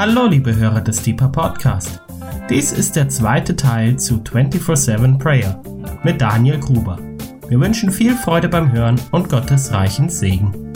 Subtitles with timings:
[0.00, 2.00] Hallo liebe Hörer des Deeper Podcast.
[2.48, 5.62] Dies ist der zweite Teil zu 24-7 Prayer
[6.02, 6.96] mit Daniel Gruber.
[7.48, 10.72] Wir wünschen viel Freude beim Hören und Gottes reichen Segen.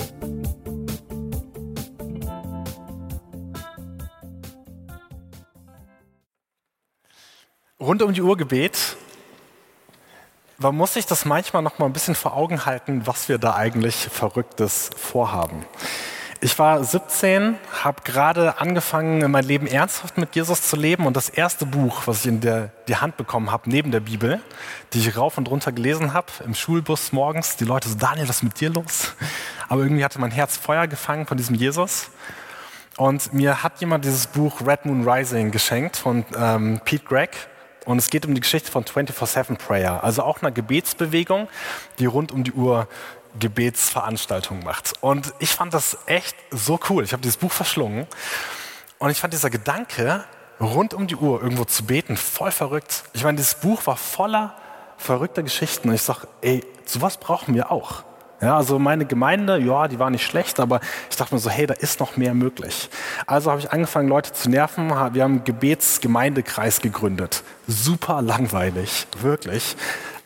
[7.80, 8.98] Rund um die Uhr Gebet.
[10.58, 13.54] Man muss sich das manchmal noch mal ein bisschen vor Augen halten, was wir da
[13.54, 15.64] eigentlich Verrücktes vorhaben.
[16.44, 21.30] Ich war 17, habe gerade angefangen, mein Leben ernsthaft mit Jesus zu leben und das
[21.30, 24.42] erste Buch, was ich in der, die Hand bekommen habe, neben der Bibel,
[24.92, 28.36] die ich rauf und runter gelesen habe, im Schulbus morgens, die Leute so, Daniel, was
[28.36, 29.14] ist mit dir los?
[29.70, 32.10] Aber irgendwie hatte mein Herz Feuer gefangen von diesem Jesus.
[32.98, 37.30] Und mir hat jemand dieses Buch Red Moon Rising geschenkt von ähm, Pete Gregg.
[37.86, 41.48] Und es geht um die Geschichte von 24-7 Prayer, also auch einer Gebetsbewegung,
[41.98, 42.86] die rund um die Uhr
[43.38, 44.92] Gebetsveranstaltung macht.
[45.00, 47.04] Und ich fand das echt so cool.
[47.04, 48.06] Ich habe dieses Buch verschlungen
[48.98, 50.24] und ich fand dieser Gedanke,
[50.60, 53.04] rund um die Uhr irgendwo zu beten, voll verrückt.
[53.12, 54.56] Ich meine, dieses Buch war voller
[54.96, 58.04] verrückter Geschichten und ich sage, ey, sowas brauchen wir auch.
[58.44, 61.66] Ja, also meine Gemeinde, ja, die war nicht schlecht, aber ich dachte mir so, hey,
[61.66, 62.90] da ist noch mehr möglich.
[63.26, 64.90] Also habe ich angefangen, Leute zu nerven.
[64.90, 67.42] Wir haben einen Gebetsgemeindekreis gegründet.
[67.66, 69.76] Super langweilig, wirklich.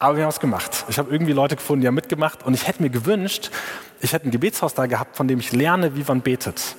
[0.01, 0.85] Aber wir haben es gemacht.
[0.89, 3.53] Ich habe irgendwie Leute gefunden, die haben mitgemacht und ich hätte mir gewünscht,
[4.01, 6.75] ich hätte ein Gebetshaus da gehabt, von dem ich lerne, wie man betet.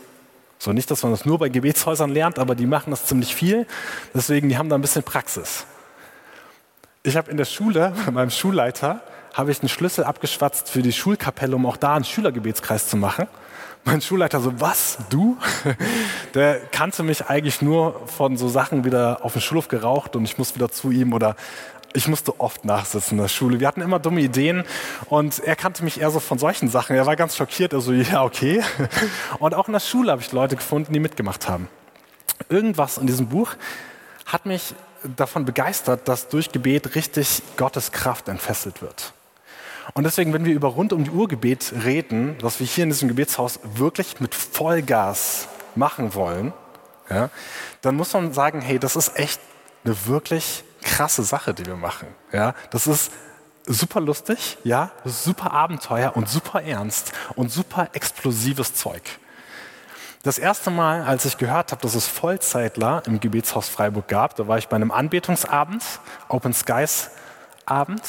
[0.58, 3.66] So nicht, dass man das nur bei Gebetshäusern lernt, aber die machen das ziemlich viel.
[4.14, 5.66] Deswegen, die haben da ein bisschen Praxis.
[7.04, 9.02] Ich habe in der Schule, bei meinem Schulleiter,
[9.34, 13.28] habe ich einen Schlüssel abgeschwatzt für die Schulkapelle, um auch da einen Schülergebetskreis zu machen.
[13.86, 15.38] Mein Schulleiter so, was, du?
[16.34, 20.38] Der kannte mich eigentlich nur von so Sachen wieder auf dem Schulhof geraucht und ich
[20.38, 21.36] muss wieder zu ihm oder
[21.94, 23.60] ich musste oft nachsitzen in der Schule.
[23.60, 24.64] Wir hatten immer dumme Ideen
[25.06, 26.96] und er kannte mich eher so von solchen Sachen.
[26.96, 28.62] Er war ganz schockiert, also ja, okay.
[29.40, 31.68] Und auch in der Schule habe ich Leute gefunden, die mitgemacht haben.
[32.48, 33.56] Irgendwas in diesem Buch
[34.26, 39.14] hat mich davon begeistert, dass durch Gebet richtig Gottes Kraft entfesselt wird.
[39.94, 42.89] Und deswegen, wenn wir über rund um die Uhr Gebet reden, was wir hier in
[42.89, 46.54] diesem Gebetshaus wirklich mit Vollgas machen wollen,
[47.10, 47.30] ja,
[47.82, 49.42] dann muss man sagen, hey, das ist echt
[49.83, 52.08] eine wirklich krasse Sache, die wir machen.
[52.32, 53.11] Ja, das ist
[53.66, 59.02] super lustig, ja, super Abenteuer und super ernst und super explosives Zeug.
[60.23, 64.48] Das erste Mal, als ich gehört habe, dass es Vollzeitler im Gebetshaus Freiburg gab, da
[64.48, 65.83] war ich bei einem Anbetungsabend,
[66.27, 67.11] Open Skies
[67.66, 68.02] Abend.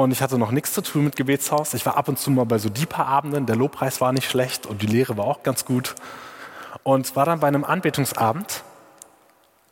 [0.00, 1.74] Und ich hatte noch nichts zu tun mit Gebetshaus.
[1.74, 3.44] Ich war ab und zu mal bei so Deeper-Abenden.
[3.44, 5.94] Der Lobpreis war nicht schlecht und die Lehre war auch ganz gut.
[6.82, 8.62] Und war dann bei einem Anbetungsabend.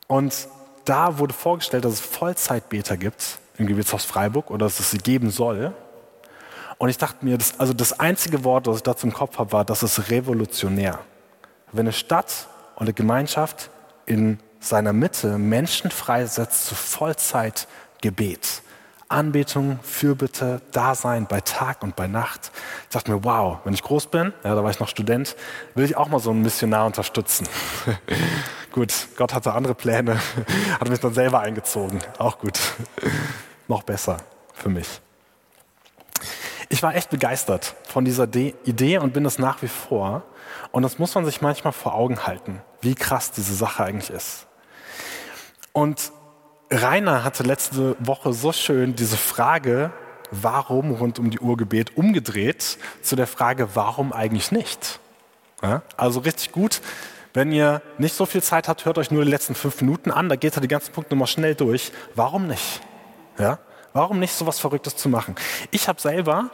[0.07, 0.49] Und
[0.85, 5.31] da wurde vorgestellt, dass es Vollzeitbeter gibt im Gebetshaus Freiburg oder dass es sie geben
[5.31, 5.73] soll.
[6.77, 9.53] Und ich dachte mir, das, also das einzige Wort, das ich dazu im Kopf habe,
[9.53, 10.99] war, das ist revolutionär.
[11.73, 13.71] Wenn eine Stadt und eine Gemeinschaft
[14.05, 18.61] in seiner Mitte Menschen freisetzt zu Vollzeitgebet,
[19.09, 22.51] Anbetung, Fürbitte, Dasein bei Tag und bei Nacht.
[22.83, 25.35] Ich dachte mir, wow, wenn ich groß bin, ja, da war ich noch Student,
[25.75, 27.49] will ich auch mal so einen Missionar unterstützen.
[28.73, 30.21] gut, Gott hatte andere Pläne,
[30.81, 32.01] hat mich dann selber eingezogen.
[32.19, 32.61] Auch gut.
[33.69, 34.19] noch besser
[34.53, 35.01] für mich.
[36.69, 40.23] Ich war echt begeistert von dieser Idee und bin es nach wie vor.
[40.71, 44.47] Und das muss man sich manchmal vor Augen halten, wie krass diese Sache eigentlich ist.
[45.73, 46.13] Und
[46.71, 49.91] Rainer hatte letzte Woche so schön diese Frage,
[50.31, 55.01] warum rund um die Uhr Gebet umgedreht zu der Frage, warum eigentlich nicht?
[55.63, 56.81] Ja, also richtig gut.
[57.33, 60.29] Wenn ihr nicht so viel Zeit habt, hört euch nur die letzten fünf Minuten an.
[60.29, 61.93] Da geht er die ganzen Punkte nochmal schnell durch.
[62.15, 62.81] Warum nicht?
[63.39, 63.59] Ja?
[63.93, 65.35] Warum nicht so was Verrücktes zu machen?
[65.71, 66.51] Ich habe selber,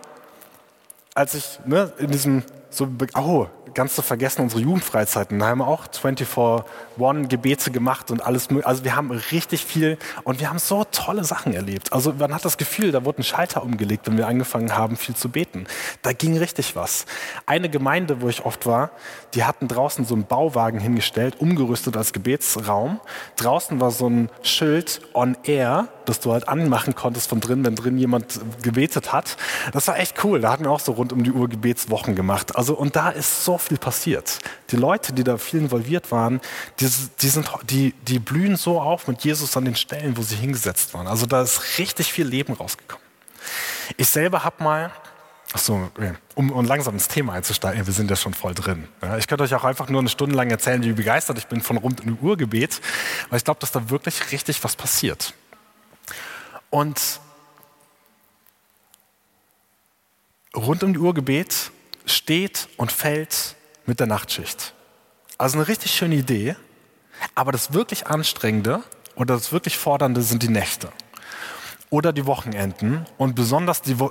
[1.15, 5.39] als ich ne, in diesem so, oh, ganz zu vergessen, unsere Jugendfreizeiten.
[5.39, 8.49] Da haben wir auch 24-1 Gebete gemacht und alles.
[8.63, 11.93] Also wir haben richtig viel und wir haben so tolle Sachen erlebt.
[11.93, 15.15] Also man hat das Gefühl, da wurde ein Schalter umgelegt, wenn wir angefangen haben, viel
[15.15, 15.67] zu beten.
[16.03, 17.07] Da ging richtig was.
[17.47, 18.91] Eine Gemeinde, wo ich oft war,
[19.35, 23.01] die hatten draußen so einen Bauwagen hingestellt, umgerüstet als Gebetsraum.
[23.37, 27.77] Draußen war so ein Schild on air, das du halt anmachen konntest von drin, wenn
[27.77, 29.37] drin jemand gebetet hat.
[29.73, 30.41] Das war echt cool.
[30.41, 32.57] Da hatten wir auch so rund um die Uhr Gebetswochen gemacht.
[32.57, 34.39] Also und da ist so viel passiert.
[34.71, 36.41] Die Leute, die da viel involviert waren,
[36.81, 36.89] die,
[37.21, 40.95] die, sind, die, die blühen so auf mit Jesus an den Stellen, wo sie hingesetzt
[40.95, 41.07] waren.
[41.07, 43.05] Also da ist richtig viel Leben rausgekommen.
[43.97, 44.91] Ich selber habe mal,
[45.53, 45.91] achso,
[46.35, 48.89] um, um langsam ins Thema einzusteigen, wir sind ja schon voll drin.
[49.19, 51.77] Ich könnte euch auch einfach nur eine Stunde lang erzählen, wie begeistert ich bin von
[51.77, 52.81] rund um die Urgebet,
[53.31, 55.35] weil ich glaube, dass da wirklich richtig was passiert.
[56.75, 57.21] Und
[60.57, 61.71] rund um die Urgebet
[62.05, 63.55] steht und fällt
[63.87, 64.75] mit der Nachtschicht.
[65.39, 66.57] Also eine richtig schöne Idee,
[67.37, 68.83] Aber das wirklich Anstrengende
[69.15, 70.91] oder das wirklich Fordernde sind die Nächte
[71.91, 74.11] oder die Wochenenden und besonders die Wo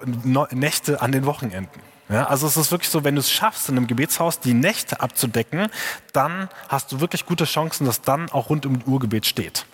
[0.51, 1.81] Nächte an den Wochenenden.
[2.07, 5.01] Ja, also es ist wirklich so, wenn du es schaffst, in einem Gebetshaus die Nächte
[5.01, 5.68] abzudecken,
[6.13, 9.65] dann hast du wirklich gute Chancen, dass dann auch rund um die Urgebet steht.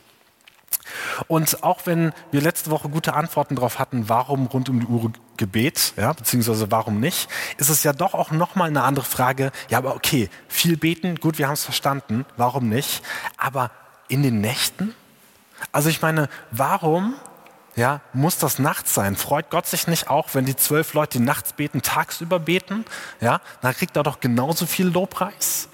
[1.27, 5.11] Und auch wenn wir letzte Woche gute Antworten darauf hatten, warum rund um die Uhr
[5.37, 9.51] Gebet, ja, beziehungsweise warum nicht, ist es ja doch auch nochmal eine andere Frage.
[9.69, 13.01] Ja, aber okay, viel beten, gut, wir haben es verstanden, warum nicht?
[13.37, 13.71] Aber
[14.09, 14.93] in den Nächten?
[15.71, 17.15] Also ich meine, warum
[17.75, 19.15] ja, muss das nachts sein?
[19.15, 22.85] Freut Gott sich nicht auch, wenn die zwölf Leute, die nachts beten, tagsüber beten?
[23.21, 25.69] Ja, dann kriegt er doch genauso viel Lobpreis.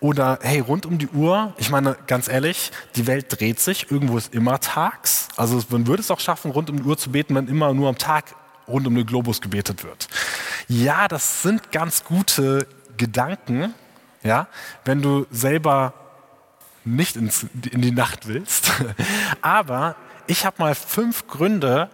[0.00, 4.18] Oder hey, rund um die Uhr, ich meine, ganz ehrlich, die Welt dreht sich, irgendwo
[4.18, 5.28] ist immer tags.
[5.36, 7.88] Also man würde es auch schaffen, rund um die Uhr zu beten, wenn immer nur
[7.88, 8.34] am Tag
[8.68, 10.08] rund um den Globus gebetet wird.
[10.68, 12.66] Ja, das sind ganz gute
[12.96, 13.74] Gedanken,
[14.22, 14.48] ja,
[14.84, 15.94] wenn du selber
[16.84, 18.72] nicht ins, in die Nacht willst.
[19.42, 19.96] Aber
[20.26, 21.88] ich habe mal fünf Gründe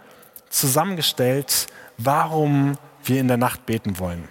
[0.51, 1.67] zusammengestellt,
[1.99, 4.29] warum wir in der Nacht beten wollen.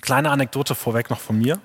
[0.00, 1.60] Kleine Anekdote vorweg noch von mir.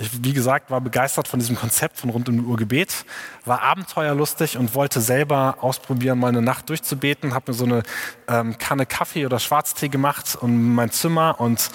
[0.00, 3.04] Ich, wie gesagt, war begeistert von diesem Konzept von rund um die Uhr Gebet,
[3.44, 7.34] war abenteuerlustig und wollte selber ausprobieren, mal eine Nacht durchzubeten.
[7.34, 7.82] Habe mir so eine
[8.28, 11.70] ähm, Kanne Kaffee oder Schwarztee gemacht und mein Zimmer und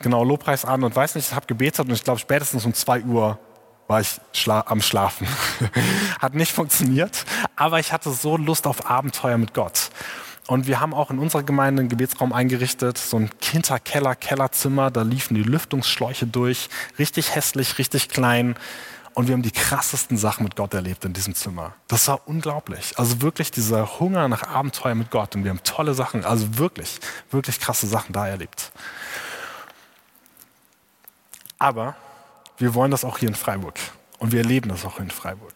[0.00, 3.38] genau Lobpreis an und weiß nicht, habe gebetet und ich glaube spätestens um zwei Uhr
[3.90, 5.26] war ich schla am Schlafen.
[6.20, 7.24] Hat nicht funktioniert,
[7.56, 9.90] aber ich hatte so Lust auf Abenteuer mit Gott.
[10.46, 15.02] Und wir haben auch in unserer Gemeinde einen Gebetsraum eingerichtet, so ein Kinderkeller, Kellerzimmer, da
[15.02, 16.68] liefen die Lüftungsschläuche durch,
[17.00, 18.54] richtig hässlich, richtig klein.
[19.14, 21.74] Und wir haben die krassesten Sachen mit Gott erlebt in diesem Zimmer.
[21.88, 22.96] Das war unglaublich.
[22.96, 25.34] Also wirklich dieser Hunger nach Abenteuer mit Gott.
[25.34, 27.00] Und wir haben tolle Sachen, also wirklich,
[27.32, 28.70] wirklich krasse Sachen da erlebt.
[31.58, 31.96] Aber
[32.60, 33.78] wir wollen das auch hier in Freiburg.
[34.18, 35.54] Und wir erleben das auch in Freiburg.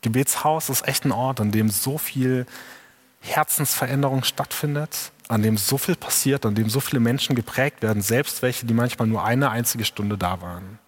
[0.00, 2.46] Gebetshaus ist echt ein Ort, an dem so viel
[3.20, 8.42] Herzensveränderung stattfindet, an dem so viel passiert, an dem so viele Menschen geprägt werden, selbst
[8.42, 10.78] welche, die manchmal nur eine einzige Stunde da waren.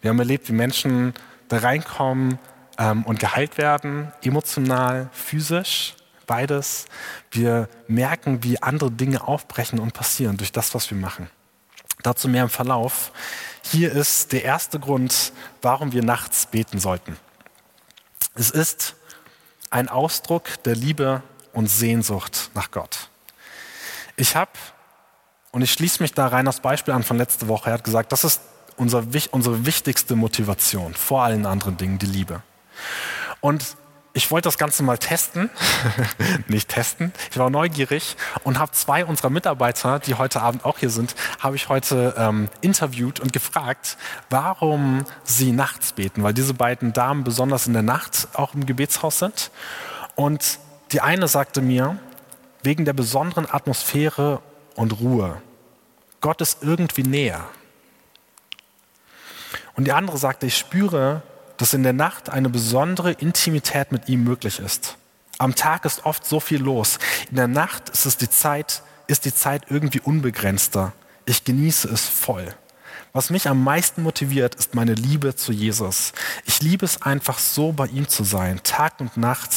[0.00, 1.14] Wir haben erlebt, wie Menschen
[1.48, 2.38] da reinkommen
[2.78, 5.94] ähm, und geheilt werden, emotional, physisch,
[6.26, 6.86] beides.
[7.30, 11.30] Wir merken, wie andere Dinge aufbrechen und passieren durch das, was wir machen.
[12.02, 13.12] Dazu mehr im Verlauf.
[13.72, 17.16] Hier ist der erste Grund, warum wir nachts beten sollten.
[18.36, 18.94] Es ist
[19.70, 21.22] ein Ausdruck der Liebe
[21.52, 23.08] und Sehnsucht nach Gott.
[24.14, 24.52] Ich habe,
[25.50, 28.12] und ich schließe mich da rein das Beispiel an von letzte Woche, er hat gesagt,
[28.12, 28.40] das ist
[28.76, 32.42] unser, unsere wichtigste Motivation vor allen anderen Dingen, die Liebe.
[33.40, 33.76] Und
[34.16, 35.50] ich wollte das Ganze mal testen,
[36.48, 37.12] nicht testen.
[37.30, 41.54] Ich war neugierig und habe zwei unserer Mitarbeiter, die heute Abend auch hier sind, habe
[41.54, 43.98] ich heute ähm, interviewt und gefragt,
[44.30, 49.18] warum sie nachts beten, weil diese beiden Damen besonders in der Nacht auch im Gebetshaus
[49.18, 49.50] sind.
[50.14, 50.60] Und
[50.92, 51.98] die eine sagte mir,
[52.62, 54.40] wegen der besonderen Atmosphäre
[54.76, 55.42] und Ruhe.
[56.22, 57.44] Gott ist irgendwie näher.
[59.74, 61.22] Und die andere sagte, ich spüre,
[61.56, 64.96] dass in der Nacht eine besondere Intimität mit ihm möglich ist.
[65.38, 66.98] Am Tag ist oft so viel los.
[67.30, 70.92] In der Nacht ist es die Zeit, ist die Zeit irgendwie unbegrenzter.
[71.26, 72.54] Ich genieße es voll.
[73.12, 76.12] Was mich am meisten motiviert, ist meine Liebe zu Jesus.
[76.44, 79.50] Ich liebe es einfach so, bei ihm zu sein, Tag und Nacht.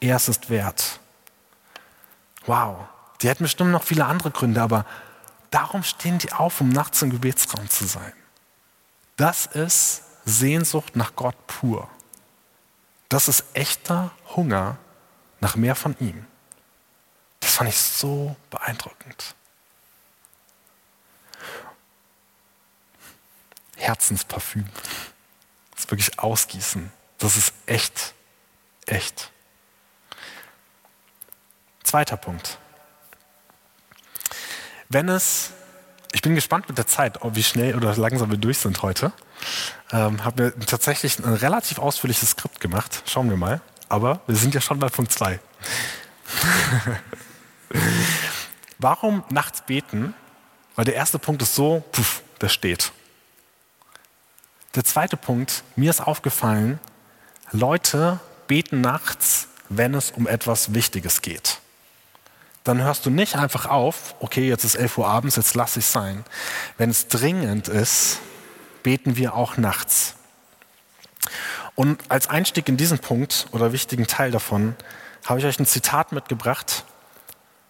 [0.00, 0.98] Er ist es wert.
[2.46, 2.86] Wow.
[3.20, 4.86] Die hätten bestimmt noch viele andere Gründe, aber
[5.50, 8.12] darum stehen die auf, um nachts im Gebetsraum zu sein.
[9.16, 11.88] Das ist Sehnsucht nach Gott pur.
[13.08, 14.76] Das ist echter Hunger
[15.40, 16.26] nach mehr von ihm.
[17.40, 19.34] Das fand ich so beeindruckend.
[23.76, 24.66] Herzensparfüm.
[25.70, 26.90] Das ist wirklich ausgießen.
[27.18, 28.14] Das ist echt,
[28.86, 29.30] echt.
[31.84, 32.58] Zweiter Punkt.
[34.88, 35.52] Wenn es,
[36.12, 39.12] ich bin gespannt mit der Zeit, wie schnell oder langsam wir durch sind heute.
[39.92, 43.02] Ähm, habe mir tatsächlich ein relativ ausführliches Skript gemacht.
[43.06, 43.60] Schauen wir mal.
[43.88, 45.38] Aber wir sind ja schon bei Punkt 2.
[48.78, 50.14] Warum nachts beten?
[50.74, 52.92] Weil der erste Punkt ist so, puff, der steht.
[54.74, 56.78] Der zweite Punkt, mir ist aufgefallen,
[57.52, 61.60] Leute beten nachts, wenn es um etwas Wichtiges geht.
[62.64, 65.86] Dann hörst du nicht einfach auf, okay, jetzt ist 11 Uhr abends, jetzt lass ich
[65.86, 66.24] sein.
[66.76, 68.18] Wenn es dringend ist,
[68.86, 70.14] beten wir auch nachts.
[71.74, 74.76] Und als Einstieg in diesen Punkt oder wichtigen Teil davon
[75.24, 76.84] habe ich euch ein Zitat mitgebracht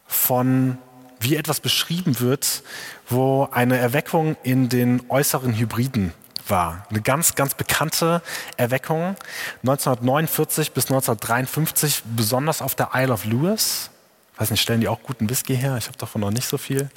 [0.06, 0.76] von
[1.18, 2.62] wie etwas beschrieben wird,
[3.08, 6.12] wo eine Erweckung in den äußeren Hybriden
[6.48, 6.86] war.
[6.90, 8.20] Eine ganz, ganz bekannte
[8.58, 9.16] Erweckung.
[9.62, 13.88] 1949 bis 1953, besonders auf der Isle of Lewis.
[14.34, 15.78] Ich weiß nicht, stellen die auch guten Whisky her?
[15.78, 16.90] Ich habe davon noch nicht so viel.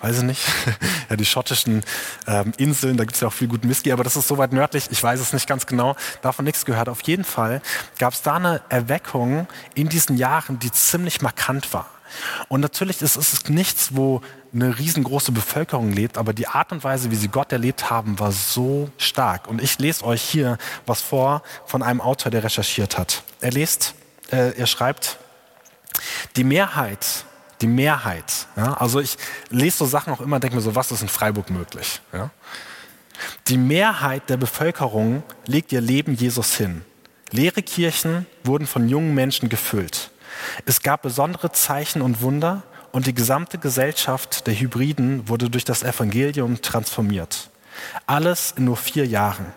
[0.00, 0.42] Weiß ich nicht.
[1.10, 1.82] ja, die schottischen
[2.26, 4.52] ähm, Inseln, da gibt es ja auch viel guten Whisky, aber das ist so weit
[4.52, 6.88] nördlich, ich weiß es nicht ganz genau, davon nichts gehört.
[6.88, 7.62] Auf jeden Fall
[7.98, 11.88] gab es da eine Erweckung in diesen Jahren, die ziemlich markant war.
[12.48, 14.20] Und natürlich ist es nichts, wo
[14.54, 18.32] eine riesengroße Bevölkerung lebt, aber die Art und Weise, wie sie Gott erlebt haben, war
[18.32, 19.48] so stark.
[19.48, 23.22] Und ich lese euch hier was vor von einem Autor, der recherchiert hat.
[23.40, 23.94] Er liest,
[24.30, 25.18] äh, er schreibt,
[26.36, 27.24] die Mehrheit,
[27.60, 29.16] die Mehrheit, ja, also ich
[29.50, 32.00] lese so Sachen auch immer, denke mir so, was ist in Freiburg möglich?
[32.12, 32.30] Ja?
[33.48, 36.82] Die Mehrheit der Bevölkerung legt ihr Leben Jesus hin.
[37.30, 40.10] Leere Kirchen wurden von jungen Menschen gefüllt.
[40.64, 45.82] Es gab besondere Zeichen und Wunder und die gesamte Gesellschaft der Hybriden wurde durch das
[45.82, 47.50] Evangelium transformiert.
[48.06, 49.52] Alles in nur vier Jahren.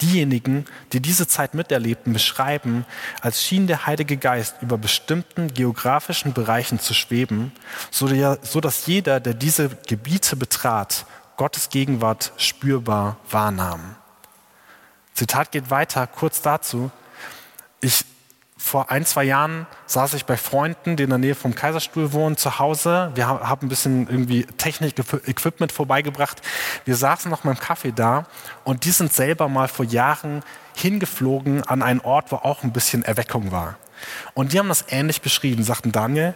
[0.00, 2.84] Diejenigen, die diese Zeit miterlebten, beschreiben,
[3.20, 7.52] als schien der Heilige Geist über bestimmten geografischen Bereichen zu schweben,
[7.90, 11.06] so dass jeder, der diese Gebiete betrat,
[11.36, 13.96] Gottes Gegenwart spürbar wahrnahm.
[15.14, 16.90] Zitat geht weiter, kurz dazu.
[17.80, 18.04] Ich
[18.62, 22.36] vor ein, zwei Jahren saß ich bei Freunden, die in der Nähe vom Kaiserstuhl wohnen,
[22.36, 23.10] zu Hause.
[23.16, 24.94] Wir haben ein bisschen irgendwie Technik,
[25.26, 26.40] Equipment vorbeigebracht.
[26.84, 28.24] Wir saßen noch mal im Kaffee da
[28.62, 30.44] und die sind selber mal vor Jahren
[30.76, 33.76] hingeflogen an einen Ort, wo auch ein bisschen Erweckung war.
[34.32, 36.34] Und die haben das ähnlich beschrieben, sagten Daniel,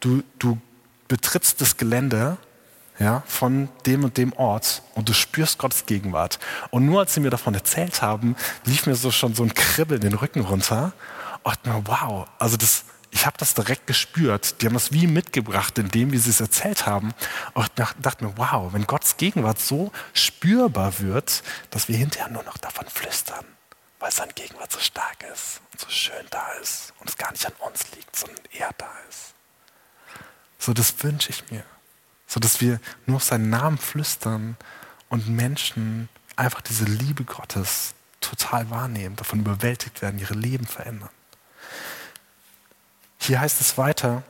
[0.00, 0.58] du, du
[1.06, 2.36] betrittst das Gelände
[2.98, 6.40] ja, von dem und dem Ort und du spürst Gottes Gegenwart.
[6.70, 8.34] Und nur als sie mir davon erzählt haben,
[8.64, 10.92] lief mir so schon so ein Kribbel den Rücken runter
[11.42, 14.60] und mir, wow, also das, ich habe das direkt gespürt.
[14.60, 17.12] Die haben das wie mitgebracht, in dem, wie sie es erzählt haben.
[17.54, 22.58] Und dachte mir, wow, wenn Gottes Gegenwart so spürbar wird, dass wir hinterher nur noch
[22.58, 23.44] davon flüstern,
[23.98, 27.46] weil seine Gegenwart so stark ist und so schön da ist und es gar nicht
[27.46, 29.34] an uns liegt, sondern er da ist.
[30.58, 31.64] So, das wünsche ich mir.
[32.26, 34.56] So, dass wir nur auf seinen Namen flüstern
[35.08, 41.10] und Menschen einfach diese Liebe Gottes total wahrnehmen, davon überwältigt werden, ihre Leben verändern.
[43.20, 44.22] Hier heißt es weiter,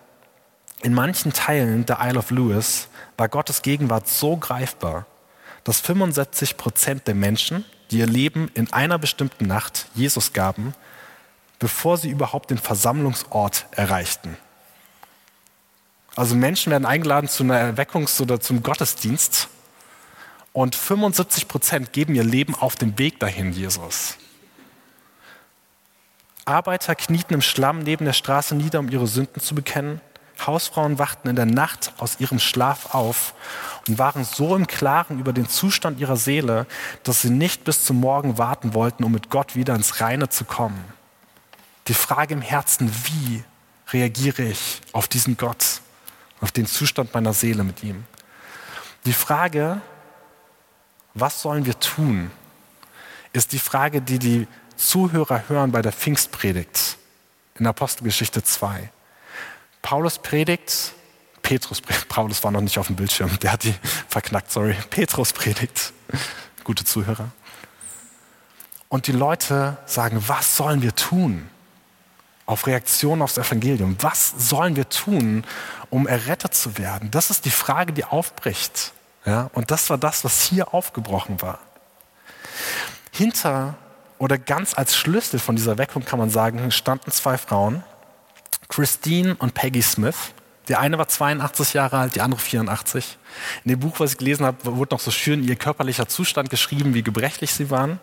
[0.83, 5.07] in manchen Teilen der Isle of Lewis war Gottes Gegenwart so greifbar,
[5.63, 10.75] dass 65 Prozent der Menschen, die ihr Leben in einer bestimmten Nacht Jesus gaben,
[11.59, 14.37] bevor sie überhaupt den Versammlungsort erreichten.
[16.17, 19.49] Also Menschen werden eingeladen zu einer Erweckungs- oder zum Gottesdienst
[20.53, 24.17] und 75 Prozent geben ihr Leben auf dem Weg dahin, Jesus.
[26.51, 30.01] Arbeiter knieten im Schlamm neben der Straße nieder, um ihre Sünden zu bekennen.
[30.47, 33.35] Hausfrauen wachten in der Nacht aus ihrem Schlaf auf
[33.87, 36.67] und waren so im Klaren über den Zustand ihrer Seele,
[37.03, 40.45] dass sie nicht bis zum Morgen warten wollten, um mit Gott wieder ins Reine zu
[40.45, 40.83] kommen.
[41.89, 43.45] Die Frage im Herzen, wie
[43.93, 45.81] reagiere ich auf diesen Gott,
[46.41, 48.05] auf den Zustand meiner Seele mit ihm?
[49.05, 49.81] Die Frage,
[51.15, 52.31] was sollen wir tun,
[53.33, 54.49] ist die Frage, die die
[54.81, 56.97] Zuhörer hören bei der Pfingstpredigt
[57.59, 58.91] in Apostelgeschichte 2.
[59.83, 60.93] Paulus predigt,
[61.43, 63.75] Petrus, Paulus war noch nicht auf dem Bildschirm, der hat die
[64.09, 64.75] verknackt, sorry.
[64.89, 65.93] Petrus predigt,
[66.65, 67.31] gute Zuhörer.
[68.89, 71.49] Und die Leute sagen, was sollen wir tun?
[72.47, 73.97] Auf Reaktion aufs Evangelium.
[74.01, 75.45] Was sollen wir tun,
[75.91, 77.11] um errettet zu werden?
[77.11, 78.93] Das ist die Frage, die aufbricht.
[79.25, 79.51] Ja?
[79.53, 81.61] Und das war das, was hier aufgebrochen war.
[83.13, 83.77] Hinter
[84.21, 87.83] oder ganz als Schlüssel von dieser Weckung kann man sagen, standen zwei Frauen,
[88.69, 90.35] Christine und Peggy Smith.
[90.69, 93.17] Die eine war 82 Jahre alt, die andere 84.
[93.65, 96.93] In dem Buch, was ich gelesen habe, wurde noch so schön ihr körperlicher Zustand geschrieben,
[96.93, 97.99] wie gebrechlich sie waren.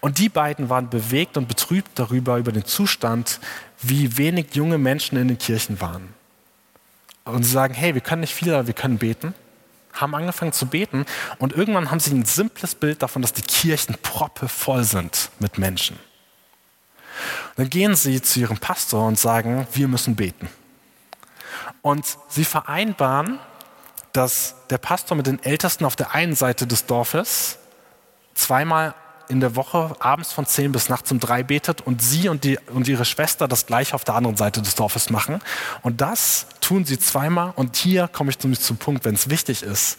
[0.00, 3.40] Und die beiden waren bewegt und betrübt darüber, über den Zustand,
[3.82, 6.14] wie wenig junge Menschen in den Kirchen waren.
[7.24, 9.34] Und sie sagen, hey, wir können nicht viel, aber wir können beten
[9.94, 11.06] haben angefangen zu beten
[11.38, 15.58] und irgendwann haben sie ein simples Bild davon, dass die Kirchen proppe voll sind mit
[15.58, 15.98] Menschen.
[17.56, 20.48] Dann gehen sie zu ihrem Pastor und sagen, wir müssen beten.
[21.82, 23.38] Und sie vereinbaren,
[24.12, 27.58] dass der Pastor mit den Ältesten auf der einen Seite des Dorfes
[28.34, 28.94] zweimal
[29.28, 32.58] in der Woche abends von 10 bis nachts um 3 betet und sie und, die,
[32.72, 35.40] und ihre Schwester das gleiche auf der anderen Seite des Dorfes machen.
[35.82, 37.52] Und das tun sie zweimal.
[37.56, 39.98] Und hier komme ich nämlich zum Punkt, wenn es wichtig ist.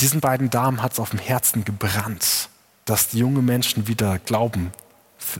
[0.00, 2.48] Diesen beiden Damen hat es auf dem Herzen gebrannt,
[2.84, 4.72] dass die junge Menschen wieder Glauben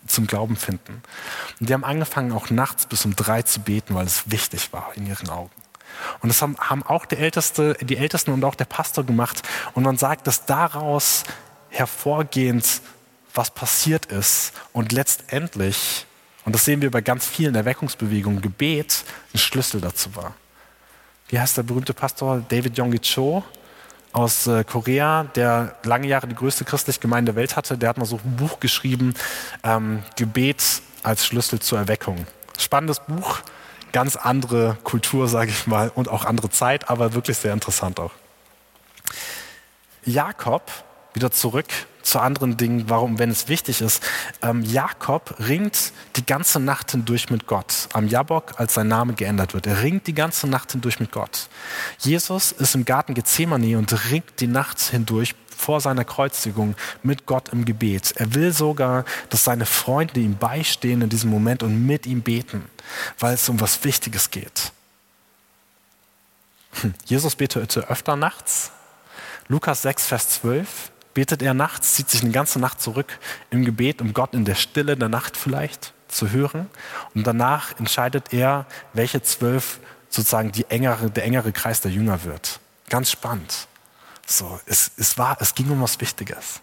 [0.07, 1.02] zum Glauben finden.
[1.61, 4.90] Und die haben angefangen, auch nachts bis um drei zu beten, weil es wichtig war
[4.95, 5.50] in ihren Augen.
[6.21, 9.43] Und das haben, haben auch die, Älteste, die Ältesten und auch der Pastor gemacht.
[9.75, 11.25] Und man sagt, dass daraus
[11.69, 12.81] hervorgehend,
[13.37, 16.07] was passiert ist und letztendlich,
[16.45, 20.35] und das sehen wir bei ganz vielen Erweckungsbewegungen, Gebet ein Schlüssel dazu war.
[21.28, 23.43] Wie heißt der berühmte Pastor David Yonggi Cho
[24.12, 27.76] aus äh, Korea, der lange Jahre die größte christliche Gemeinde der Welt hatte?
[27.76, 29.14] Der hat mal so ein Buch geschrieben,
[29.64, 30.62] ähm, Gebet
[31.02, 32.26] als Schlüssel zur Erweckung.
[32.59, 33.40] Spannendes Buch,
[33.93, 38.12] ganz andere Kultur, sage ich mal, und auch andere Zeit, aber wirklich sehr interessant auch.
[40.05, 40.71] Jakob,
[41.17, 41.67] wieder zurück
[42.03, 44.03] zu anderen Dingen, warum, wenn es wichtig ist.
[44.41, 47.89] Ähm, Jakob ringt die ganze Nacht hindurch mit Gott.
[47.93, 49.67] Am Jabok, als sein Name geändert wird.
[49.67, 51.49] Er ringt die ganze Nacht hindurch mit Gott.
[51.99, 57.49] Jesus ist im Garten Gethsemane und ringt die Nacht hindurch vor seiner Kreuzigung mit Gott
[57.49, 58.13] im Gebet.
[58.17, 62.67] Er will sogar, dass seine Freunde ihm beistehen in diesem Moment und mit ihm beten,
[63.19, 64.71] weil es um was Wichtiges geht.
[66.83, 66.95] Hm.
[67.07, 68.71] Jesus betete öfter nachts.
[69.49, 73.19] Lukas 6, Vers 12 betet er nachts, zieht sich eine ganze Nacht zurück
[73.49, 76.69] im Gebet, um Gott in der Stille der Nacht vielleicht zu hören.
[77.15, 79.81] Und danach entscheidet er, welche zwölf
[80.11, 82.61] sozusagen die engere, der engere Kreis der Jünger wird.
[82.91, 83.67] Ganz spannend.
[84.27, 86.61] So, es, es, war, es ging um was Wichtiges.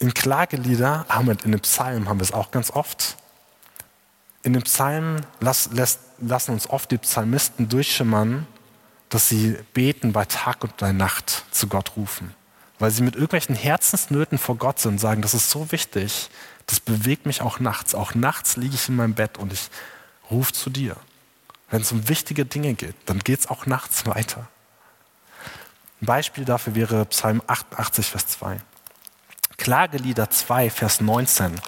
[0.00, 3.16] In Klagelieder, wir, in den Psalmen haben wir es auch ganz oft.
[4.42, 8.46] In den Psalmen las, las, lassen uns oft die Psalmisten durchschimmern,
[9.08, 12.34] dass sie beten bei Tag und bei Nacht zu Gott rufen.
[12.78, 16.28] Weil sie mit irgendwelchen Herzensnöten vor Gott sind und sagen, das ist so wichtig,
[16.66, 17.94] das bewegt mich auch nachts.
[17.94, 19.70] Auch nachts liege ich in meinem Bett und ich
[20.30, 20.96] rufe zu dir.
[21.70, 24.48] Wenn es um wichtige Dinge geht, dann geht es auch nachts weiter.
[26.00, 28.58] Ein Beispiel dafür wäre Psalm 88, Vers 2.
[29.56, 31.60] Klagelieder 2, Vers 19.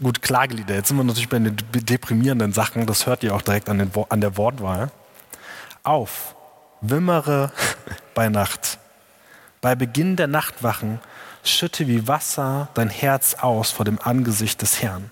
[0.00, 0.74] Gut, Klagelieder.
[0.74, 2.86] Jetzt sind wir natürlich bei den deprimierenden Sachen.
[2.86, 4.90] Das hört ihr auch direkt an, den, an der Wortwahl
[5.82, 6.34] auf,
[6.80, 7.52] wimmere
[8.14, 8.78] bei Nacht.
[9.60, 11.00] Bei Beginn der Nachtwachen
[11.44, 15.10] schütte wie Wasser dein Herz aus vor dem Angesicht des Herrn.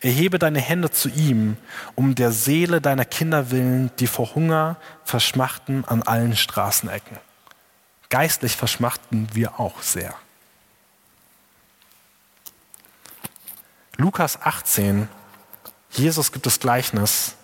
[0.00, 1.56] Erhebe deine Hände zu ihm,
[1.94, 7.18] um der Seele deiner Kinder willen, die vor Hunger verschmachten an allen Straßenecken.
[8.10, 10.14] Geistlich verschmachten wir auch sehr.
[13.96, 15.08] Lukas 18,
[15.90, 17.36] Jesus gibt das Gleichnis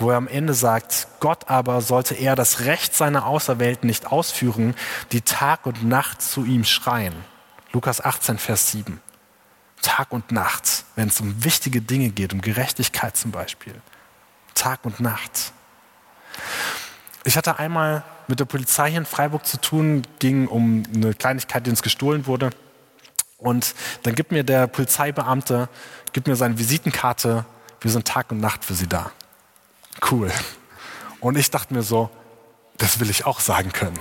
[0.00, 4.74] wo er am Ende sagt, Gott aber sollte er das Recht seiner Auserwählten nicht ausführen,
[5.12, 7.14] die Tag und Nacht zu ihm schreien.
[7.72, 9.00] Lukas 18, Vers 7.
[9.82, 13.74] Tag und Nacht, wenn es um wichtige Dinge geht, um Gerechtigkeit zum Beispiel.
[14.54, 15.52] Tag und Nacht.
[17.24, 21.66] Ich hatte einmal mit der Polizei hier in Freiburg zu tun, ging um eine Kleinigkeit,
[21.66, 22.50] die uns gestohlen wurde.
[23.38, 25.68] Und dann gibt mir der Polizeibeamte,
[26.12, 27.44] gibt mir seine Visitenkarte,
[27.80, 29.10] wir sind Tag und Nacht für Sie da.
[30.08, 30.30] Cool.
[31.20, 32.10] Und ich dachte mir so,
[32.78, 33.98] das will ich auch sagen können.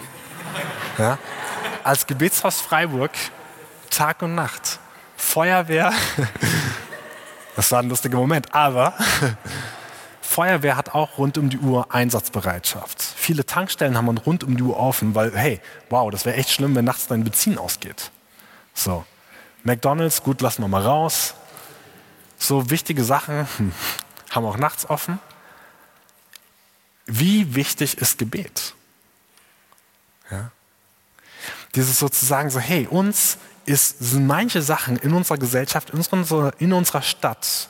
[0.97, 1.17] Ja?
[1.83, 3.11] Als Gebetshaus Freiburg,
[3.89, 4.79] Tag und Nacht,
[5.17, 5.91] Feuerwehr,
[7.55, 8.93] das war ein lustiger Moment, aber
[10.21, 13.01] Feuerwehr hat auch rund um die Uhr Einsatzbereitschaft.
[13.01, 15.59] Viele Tankstellen haben man rund um die Uhr offen, weil, hey,
[15.89, 18.11] wow, das wäre echt schlimm, wenn nachts dein Benzin ausgeht.
[18.73, 19.03] So,
[19.63, 21.33] McDonalds, gut, lassen wir mal raus.
[22.37, 23.73] So wichtige Sachen hm,
[24.29, 25.19] haben auch nachts offen.
[27.11, 28.75] Wie wichtig ist Gebet?
[30.29, 30.51] Ja?
[31.75, 36.71] Dieses sozusagen so, hey, uns ist, sind manche Sachen in unserer Gesellschaft, in unserer, in
[36.71, 37.69] unserer Stadt,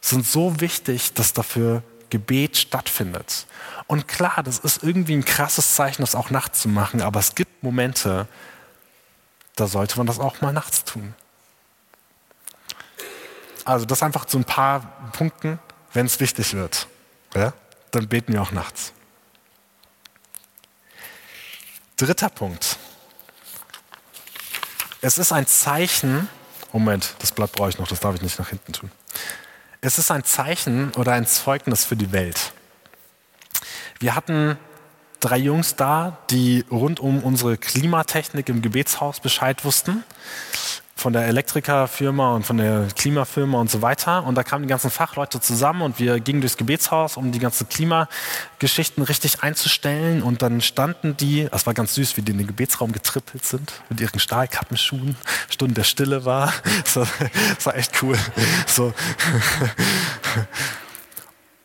[0.00, 3.46] sind so wichtig, dass dafür Gebet stattfindet.
[3.86, 7.34] Und klar, das ist irgendwie ein krasses Zeichen, das auch nachts zu machen, aber es
[7.34, 8.28] gibt Momente,
[9.56, 11.14] da sollte man das auch mal nachts tun.
[13.64, 15.58] Also das einfach zu ein paar Punkten,
[15.92, 16.86] wenn es wichtig wird.
[17.34, 17.52] Ja?
[17.90, 18.92] Dann beten wir auch nachts.
[21.96, 22.76] Dritter Punkt.
[25.00, 26.28] Es ist ein Zeichen,
[26.72, 28.90] Moment, das Blatt brauche ich noch, das darf ich nicht nach hinten tun.
[29.80, 32.52] Es ist ein Zeichen oder ein Zeugnis für die Welt.
[34.00, 34.58] Wir hatten
[35.20, 40.04] drei Jungs da, die rund um unsere Klimatechnik im Gebetshaus Bescheid wussten
[40.98, 44.24] von der Elektrikerfirma und von der Klimafirma und so weiter.
[44.24, 47.68] Und da kamen die ganzen Fachleute zusammen und wir gingen durchs Gebetshaus, um die ganzen
[47.68, 50.24] Klimageschichten richtig einzustellen.
[50.24, 53.72] Und dann standen die, das war ganz süß, wie die in den Gebetsraum getrippelt sind,
[53.88, 55.16] mit ihren Stahlkappenschuhen,
[55.48, 56.52] Stunden der Stille war.
[56.82, 57.06] Das war,
[57.54, 58.18] das war echt cool.
[58.66, 58.92] So.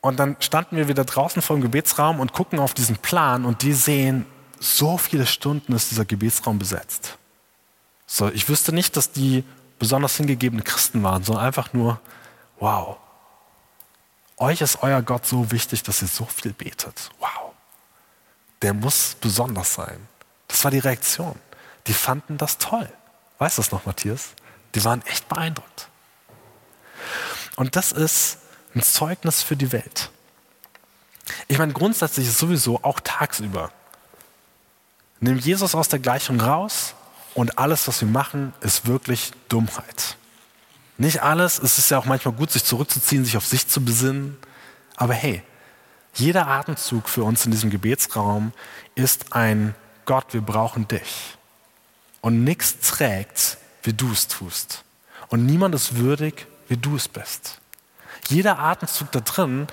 [0.01, 3.63] Und dann standen wir wieder draußen vor dem Gebetsraum und gucken auf diesen Plan und
[3.63, 4.25] die sehen,
[4.59, 7.17] so viele Stunden ist dieser Gebetsraum besetzt.
[8.05, 9.43] So, ich wüsste nicht, dass die
[9.79, 11.99] besonders hingegebene Christen waren, sondern einfach nur,
[12.59, 12.97] wow,
[14.37, 17.09] euch ist euer Gott so wichtig, dass ihr so viel betet.
[17.19, 17.53] Wow,
[18.61, 20.07] der muss besonders sein.
[20.47, 21.35] Das war die Reaktion.
[21.87, 22.91] Die fanden das toll.
[23.39, 24.29] Weißt du das noch, Matthias?
[24.75, 25.89] Die waren echt beeindruckt.
[27.55, 28.37] Und das ist
[28.75, 30.09] ein Zeugnis für die Welt.
[31.47, 33.71] Ich meine, grundsätzlich ist sowieso auch tagsüber.
[35.19, 36.95] Nimm Jesus aus der Gleichung raus
[37.33, 40.17] und alles, was wir machen, ist wirklich Dummheit.
[40.97, 44.37] Nicht alles, es ist ja auch manchmal gut, sich zurückzuziehen, sich auf sich zu besinnen.
[44.95, 45.41] Aber hey,
[46.13, 48.53] jeder Atemzug für uns in diesem Gebetsraum
[48.95, 49.73] ist ein
[50.05, 51.37] Gott, wir brauchen dich.
[52.21, 54.83] Und nichts trägt, wie du es tust.
[55.29, 57.59] Und niemand ist würdig, wie du es bist.
[58.29, 59.67] Jeder Atemzug da drin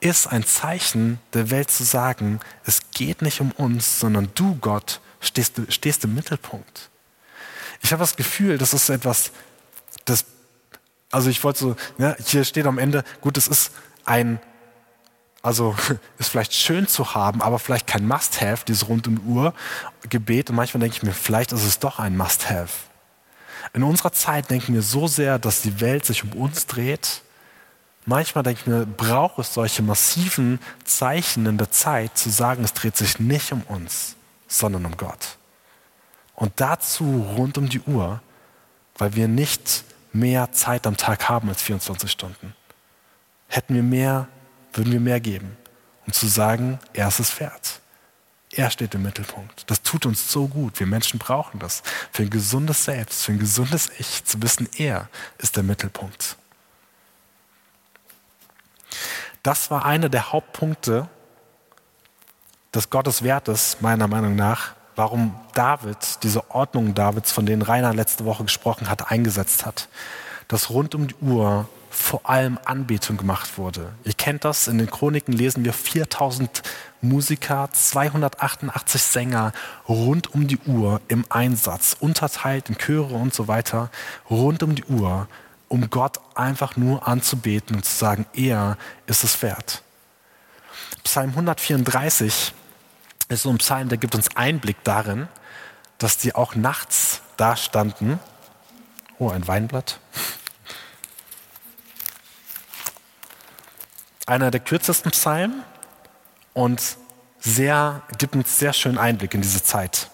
[0.00, 5.00] ist ein Zeichen der Welt zu sagen, es geht nicht um uns, sondern du, Gott,
[5.20, 6.90] stehst, stehst im Mittelpunkt.
[7.86, 9.30] Ich habe das Gefühl, das ist etwas,
[10.04, 10.24] das,
[11.12, 13.70] also ich wollte so, ja, hier steht am Ende, gut, es ist
[14.04, 14.40] ein,
[15.40, 15.76] also
[16.18, 19.54] ist vielleicht schön zu haben, aber vielleicht kein Must-Have, dieses rund um Uhr
[20.10, 20.50] Gebet.
[20.50, 22.72] Und manchmal denke ich mir, vielleicht ist es doch ein Must-Have.
[23.72, 27.22] In unserer Zeit denken wir so sehr, dass die Welt sich um uns dreht
[28.08, 32.72] Manchmal denke ich mir, braucht es solche massiven Zeichen in der Zeit, zu sagen, es
[32.72, 34.14] dreht sich nicht um uns,
[34.46, 35.38] sondern um Gott.
[36.36, 38.20] Und dazu rund um die Uhr,
[38.96, 42.54] weil wir nicht mehr Zeit am Tag haben als 24 Stunden.
[43.48, 44.28] Hätten wir mehr,
[44.72, 45.56] würden wir mehr geben,
[46.06, 47.80] um zu sagen, er ist es wert.
[48.52, 49.68] Er steht im Mittelpunkt.
[49.70, 50.78] Das tut uns so gut.
[50.78, 51.82] Wir Menschen brauchen das.
[52.12, 56.36] Für ein gesundes Selbst, für ein gesundes Ich, zu wissen, er ist der Mittelpunkt.
[59.42, 61.08] Das war einer der Hauptpunkte
[62.74, 68.44] des Gotteswertes, meiner Meinung nach, warum David diese Ordnung Davids, von denen Rainer letzte Woche
[68.44, 69.88] gesprochen hat, eingesetzt hat.
[70.48, 73.92] Dass rund um die Uhr vor allem Anbetung gemacht wurde.
[74.04, 76.62] Ihr kennt das, in den Chroniken lesen wir 4000
[77.00, 79.52] Musiker, 288 Sänger
[79.88, 83.90] rund um die Uhr im Einsatz, unterteilt in Chöre und so weiter,
[84.28, 85.26] rund um die Uhr
[85.68, 89.82] um Gott einfach nur anzubeten und zu sagen, er ist es wert.
[91.02, 92.52] Psalm 134
[93.28, 95.28] ist so ein Psalm, der gibt uns Einblick darin,
[95.98, 98.20] dass die auch nachts da standen.
[99.18, 99.98] Oh, ein Weinblatt.
[104.26, 105.62] Einer der kürzesten Psalmen
[106.52, 106.96] und
[107.38, 110.10] sehr, gibt uns sehr schönen Einblick in diese Zeit.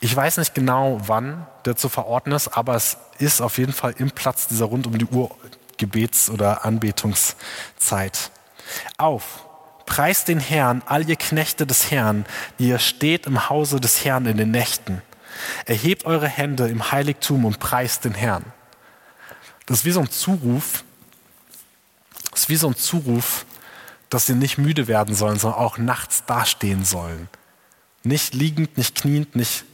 [0.00, 3.94] Ich weiß nicht genau, wann der zu verorten ist, aber es ist auf jeden Fall
[3.98, 5.30] im Platz dieser rund um die Uhr
[5.76, 8.30] Gebets- oder Anbetungszeit.
[8.96, 9.46] Auf,
[9.88, 12.26] preist den Herrn, all ihr Knechte des Herrn,
[12.58, 15.02] die ihr steht im Hause des Herrn in den Nächten.
[15.64, 18.44] Erhebt eure Hände im Heiligtum und preist den Herrn.
[19.66, 20.84] Das ist wie so ein Zuruf,
[22.30, 23.46] das ist wie so ein Zuruf,
[24.10, 27.28] dass sie nicht müde werden sollen, sondern auch nachts dastehen sollen.
[28.04, 29.64] Nicht liegend, nicht kniend, nicht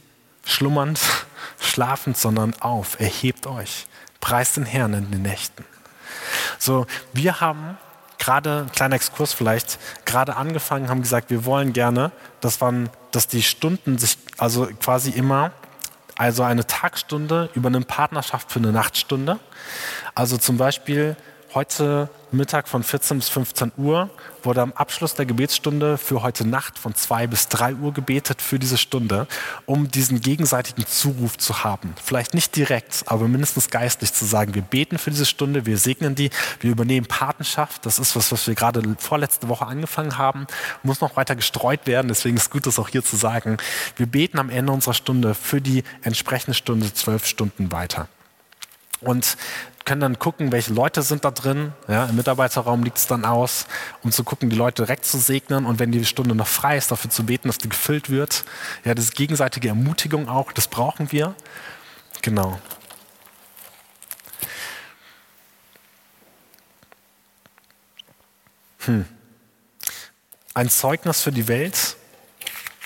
[0.45, 0.99] schlummernd,
[1.59, 3.87] schlafend, sondern auf, erhebt euch,
[4.21, 5.65] preist den Herrn in den Nächten.
[6.57, 7.77] So, wir haben
[8.25, 12.11] gerade, ein kleiner Exkurs vielleicht, gerade angefangen, haben gesagt, wir wollen gerne,
[12.41, 15.51] dass, man, dass die Stunden sich, also quasi immer,
[16.17, 19.39] also eine Tagstunde über eine Partnerschaft für eine Nachtstunde.
[20.15, 21.15] Also zum Beispiel
[21.55, 24.09] heute Mittag von 14 bis 15 Uhr
[24.43, 28.59] wurde am Abschluss der Gebetsstunde für heute Nacht von 2 bis 3 Uhr gebetet für
[28.59, 29.25] diese Stunde,
[29.65, 31.95] um diesen gegenseitigen Zuruf zu haben.
[32.03, 36.13] Vielleicht nicht direkt, aber mindestens geistlich zu sagen, wir beten für diese Stunde, wir segnen
[36.13, 37.85] die, wir übernehmen Patenschaft.
[37.85, 40.47] Das ist was, was wir gerade vorletzte Woche angefangen haben,
[40.83, 42.09] muss noch weiter gestreut werden.
[42.09, 43.57] Deswegen ist es gut, das auch hier zu sagen.
[43.95, 48.09] Wir beten am Ende unserer Stunde für die entsprechende Stunde zwölf Stunden weiter.
[49.01, 49.37] Und
[49.85, 51.73] können dann gucken, welche Leute sind da drin.
[51.87, 53.67] Ja, Im Mitarbeiterraum liegt es dann aus,
[54.03, 56.91] um zu gucken, die Leute direkt zu segnen und wenn die Stunde noch frei ist,
[56.91, 58.45] dafür zu beten, dass die gefüllt wird.
[58.83, 61.35] Ja, das ist gegenseitige Ermutigung auch, das brauchen wir.
[62.23, 62.59] Genau.
[68.85, 69.05] Hm.
[70.55, 71.95] Ein Zeugnis für die Welt.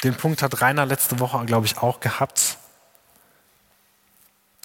[0.04, 2.59] Den Punkt hat Rainer letzte Woche, glaube ich, auch gehabt.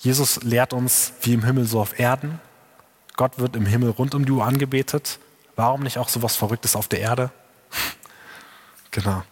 [0.05, 2.38] Jesus lehrt uns, wie im Himmel so auf Erden.
[3.17, 5.19] Gott wird im Himmel rund um die Uhr angebetet.
[5.57, 7.31] Warum nicht auch so was Verrücktes auf der Erde?
[8.90, 9.23] genau.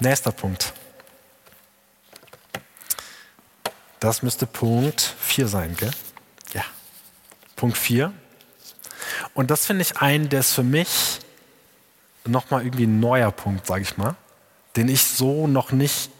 [0.00, 0.72] Nächster Punkt.
[4.00, 5.92] Das müsste Punkt 4 sein, gell?
[6.54, 6.64] Ja.
[7.54, 8.12] Punkt 4.
[9.32, 11.20] Und das finde ich einen, der ist für mich
[12.24, 14.16] nochmal irgendwie ein neuer Punkt, sage ich mal,
[14.74, 16.10] den ich so noch nicht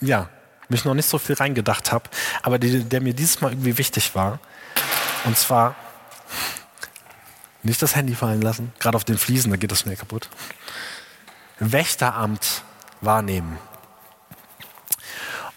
[0.00, 0.28] ja,
[0.68, 2.08] mich noch nicht so viel reingedacht habe,
[2.42, 4.38] aber die, der mir dieses Mal irgendwie wichtig war.
[5.24, 5.74] Und zwar
[7.62, 10.28] nicht das Handy fallen lassen, gerade auf den Fliesen, da geht das schnell kaputt.
[11.58, 12.62] Wächteramt
[13.00, 13.58] wahrnehmen.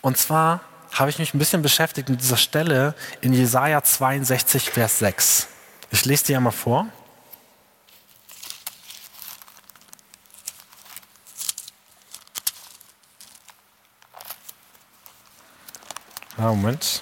[0.01, 0.61] Und zwar
[0.93, 5.47] habe ich mich ein bisschen beschäftigt mit dieser Stelle in Jesaja 62, Vers 6.
[5.91, 6.87] Ich lese die einmal vor.
[16.39, 17.01] Ja, Moment.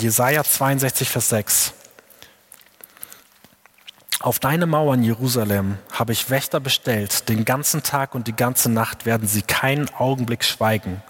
[0.00, 1.72] Jesaja 62, Vers 6.
[4.20, 7.28] Auf deine Mauern, Jerusalem, habe ich Wächter bestellt.
[7.28, 11.02] Den ganzen Tag und die ganze Nacht werden sie keinen Augenblick schweigen.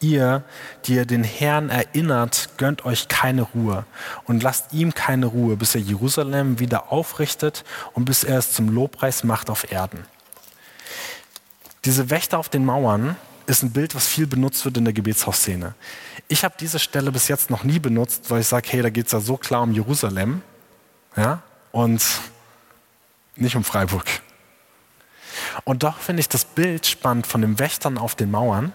[0.00, 0.44] Ihr,
[0.84, 3.84] die ihr den Herrn erinnert, gönnt euch keine Ruhe
[4.24, 8.68] und lasst ihm keine Ruhe, bis er Jerusalem wieder aufrichtet und bis er es zum
[8.68, 10.04] Lobpreis macht auf Erden.
[11.84, 15.74] Diese Wächter auf den Mauern ist ein Bild, was viel benutzt wird in der Gebetshausszene.
[16.28, 19.06] Ich habe diese Stelle bis jetzt noch nie benutzt, weil ich sage, hey, da geht
[19.06, 20.42] es ja so klar um Jerusalem
[21.16, 22.04] ja, und
[23.36, 24.04] nicht um Freiburg.
[25.64, 28.72] Und doch finde ich das Bild spannend von den Wächtern auf den Mauern.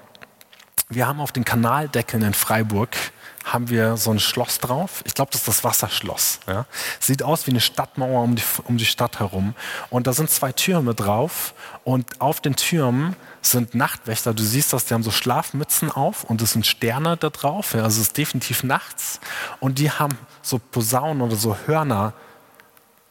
[0.95, 2.95] Wir haben auf den Kanaldeckeln in Freiburg
[3.43, 5.01] haben wir so ein Schloss drauf.
[5.05, 6.39] Ich glaube, das ist das Wasserschloss.
[6.47, 6.65] Ja.
[6.99, 9.53] Sieht aus wie eine Stadtmauer um die, um die Stadt herum.
[9.89, 11.53] Und da sind zwei Türme drauf.
[11.83, 14.33] Und auf den Türmen sind Nachtwächter.
[14.33, 17.73] Du siehst das, die haben so Schlafmützen auf und es sind Sterne da drauf.
[17.73, 19.19] Ja, also es ist definitiv nachts.
[19.59, 22.13] Und die haben so Posaunen oder so Hörner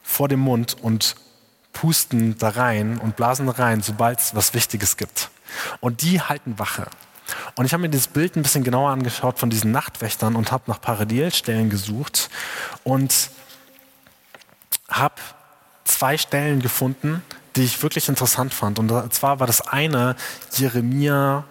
[0.01, 1.15] vor dem Mund und
[1.73, 5.29] pusten da rein und blasen da rein, sobald es was Wichtiges gibt.
[5.79, 6.87] Und die halten Wache.
[7.55, 10.63] Und ich habe mir dieses Bild ein bisschen genauer angeschaut von diesen Nachtwächtern und habe
[10.67, 12.29] nach Parallelstellen gesucht
[12.83, 13.29] und
[14.89, 15.15] habe
[15.85, 17.23] zwei Stellen gefunden,
[17.55, 18.79] die ich wirklich interessant fand.
[18.79, 20.15] Und zwar war das eine
[20.53, 21.43] Jeremia,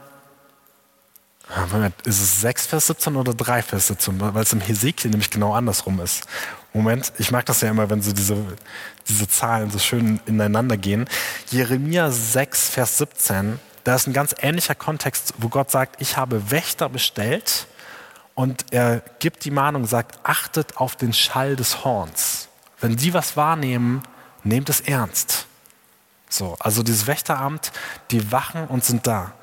[1.48, 5.30] ah, ist es 6 Vers 17 oder 3 Vers 17, weil es im Hesekiel nämlich
[5.30, 6.24] genau andersrum ist.
[6.72, 8.36] Moment, ich mag das ja immer, wenn so diese,
[9.08, 11.06] diese Zahlen so schön ineinander gehen.
[11.50, 16.50] Jeremia 6 Vers 17, da ist ein ganz ähnlicher Kontext, wo Gott sagt, ich habe
[16.50, 17.66] Wächter bestellt
[18.34, 22.48] und er gibt die Mahnung, sagt, achtet auf den Schall des Horns.
[22.80, 24.02] Wenn die was wahrnehmen,
[24.44, 25.46] nehmt es ernst.
[26.28, 27.72] So, also dieses Wächteramt,
[28.10, 29.34] die wachen und sind da.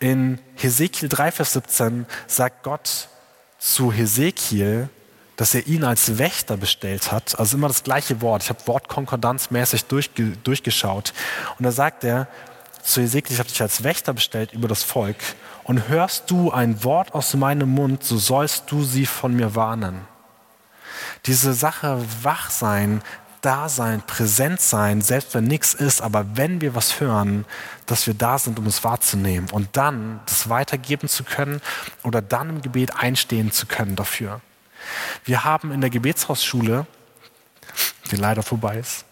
[0.00, 3.08] In Hesekiel 3, Vers 17 sagt Gott
[3.58, 4.90] zu Hesekiel,
[5.36, 7.38] dass er ihn als Wächter bestellt hat.
[7.38, 8.42] Also immer das gleiche Wort.
[8.42, 11.14] Ich habe wortkonkordanzmäßig durchge durchgeschaut.
[11.58, 12.28] Und da sagt er
[12.90, 15.16] zu Hesekiel, ich habe dich als Wächter bestellt über das Volk.
[15.64, 20.00] Und hörst du ein Wort aus meinem Mund, so sollst du sie von mir warnen.
[21.26, 23.02] Diese Sache wach sein,
[23.40, 27.44] da sein, präsent sein, selbst wenn nichts ist, aber wenn wir was hören,
[27.86, 31.62] dass wir da sind, um es wahrzunehmen und dann das weitergeben zu können
[32.02, 34.40] oder dann im Gebet einstehen zu können dafür.
[35.24, 36.86] Wir haben in der Gebetshausschule,
[38.10, 39.04] die leider vorbei ist,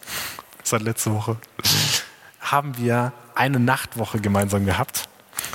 [0.63, 1.37] seit letzter Woche,
[2.51, 5.07] haben wir eine Nachtwoche gemeinsam gehabt.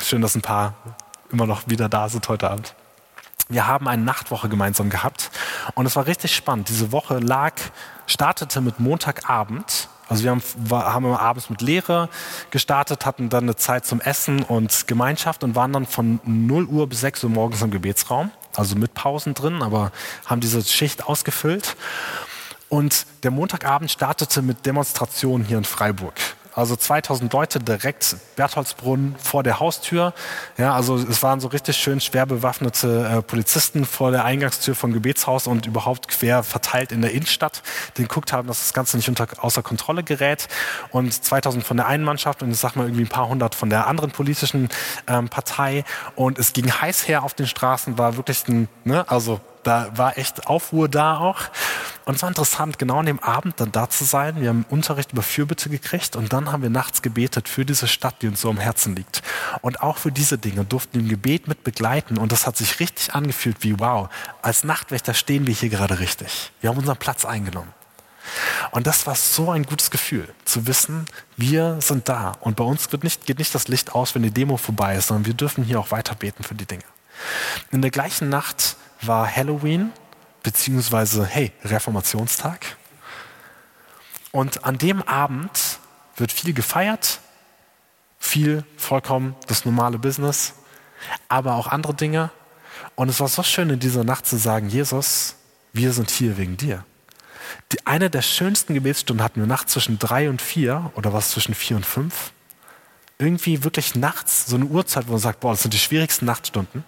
[0.02, 0.74] Schön, dass ein paar
[1.30, 2.74] immer noch wieder da sind heute Abend.
[3.48, 5.30] Wir haben eine Nachtwoche gemeinsam gehabt
[5.74, 6.68] und es war richtig spannend.
[6.68, 7.52] Diese Woche lag
[8.06, 9.88] startete mit Montagabend.
[10.08, 12.08] Also wir haben, haben immer abends mit Lehre
[12.50, 16.88] gestartet, hatten dann eine Zeit zum Essen und Gemeinschaft und waren dann von 0 Uhr
[16.88, 18.30] bis 6 Uhr morgens im Gebetsraum.
[18.54, 19.92] Also mit Pausen drin, aber
[20.26, 21.76] haben diese Schicht ausgefüllt.
[22.68, 26.14] Und der Montagabend startete mit Demonstrationen hier in Freiburg.
[26.54, 30.14] Also 2000 Leute direkt Bertholdsbrunn vor der Haustür.
[30.56, 34.92] Ja, also es waren so richtig schön schwer bewaffnete äh, Polizisten vor der Eingangstür vom
[34.92, 37.62] Gebetshaus und überhaupt quer verteilt in der Innenstadt,
[37.96, 40.46] die geguckt haben, dass das Ganze nicht unter, außer Kontrolle gerät.
[40.90, 43.68] Und 2000 von der einen Mannschaft und ich sag mal irgendwie ein paar hundert von
[43.68, 44.68] der anderen politischen
[45.08, 45.84] ähm, Partei.
[46.14, 50.18] Und es ging heiß her auf den Straßen, war wirklich ein, ne, also da war
[50.18, 51.40] echt Aufruhr da auch.
[52.04, 54.40] Und es war interessant, genau an dem Abend dann da zu sein.
[54.40, 58.20] Wir haben Unterricht über Fürbitte gekriegt und dann haben wir nachts gebetet für diese Stadt,
[58.20, 59.22] die uns so am Herzen liegt.
[59.62, 62.78] Und auch für diese Dinge durften wir im Gebet mit begleiten und das hat sich
[62.78, 64.10] richtig angefühlt wie, wow,
[64.42, 66.52] als Nachtwächter stehen wir hier gerade richtig.
[66.60, 67.72] Wir haben unseren Platz eingenommen.
[68.70, 72.32] Und das war so ein gutes Gefühl, zu wissen, wir sind da.
[72.40, 75.26] Und bei uns nicht, geht nicht das Licht aus, wenn die Demo vorbei ist, sondern
[75.26, 76.84] wir dürfen hier auch weiter beten für die Dinge.
[77.70, 79.92] In der gleichen Nacht war Halloween,
[80.42, 82.76] beziehungsweise, hey, Reformationstag.
[84.32, 85.78] Und an dem Abend
[86.16, 87.20] wird viel gefeiert,
[88.18, 90.54] viel vollkommen das normale Business,
[91.28, 92.30] aber auch andere Dinge.
[92.94, 95.36] Und es war so schön in dieser Nacht zu sagen, Jesus,
[95.72, 96.84] wir sind hier wegen dir.
[97.72, 101.54] Die, eine der schönsten Gebetsstunden hatten wir nachts zwischen drei und vier oder was zwischen
[101.54, 102.32] vier und fünf.
[103.18, 106.84] Irgendwie wirklich nachts so eine Uhrzeit, wo man sagt, boah, das sind die schwierigsten Nachtstunden.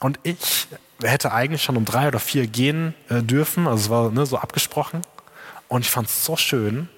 [0.00, 0.68] Und ich
[1.02, 4.38] hätte eigentlich schon um drei oder vier gehen äh, dürfen, also es war ne, so
[4.38, 5.02] abgesprochen.
[5.68, 6.88] Und ich fand es so schön,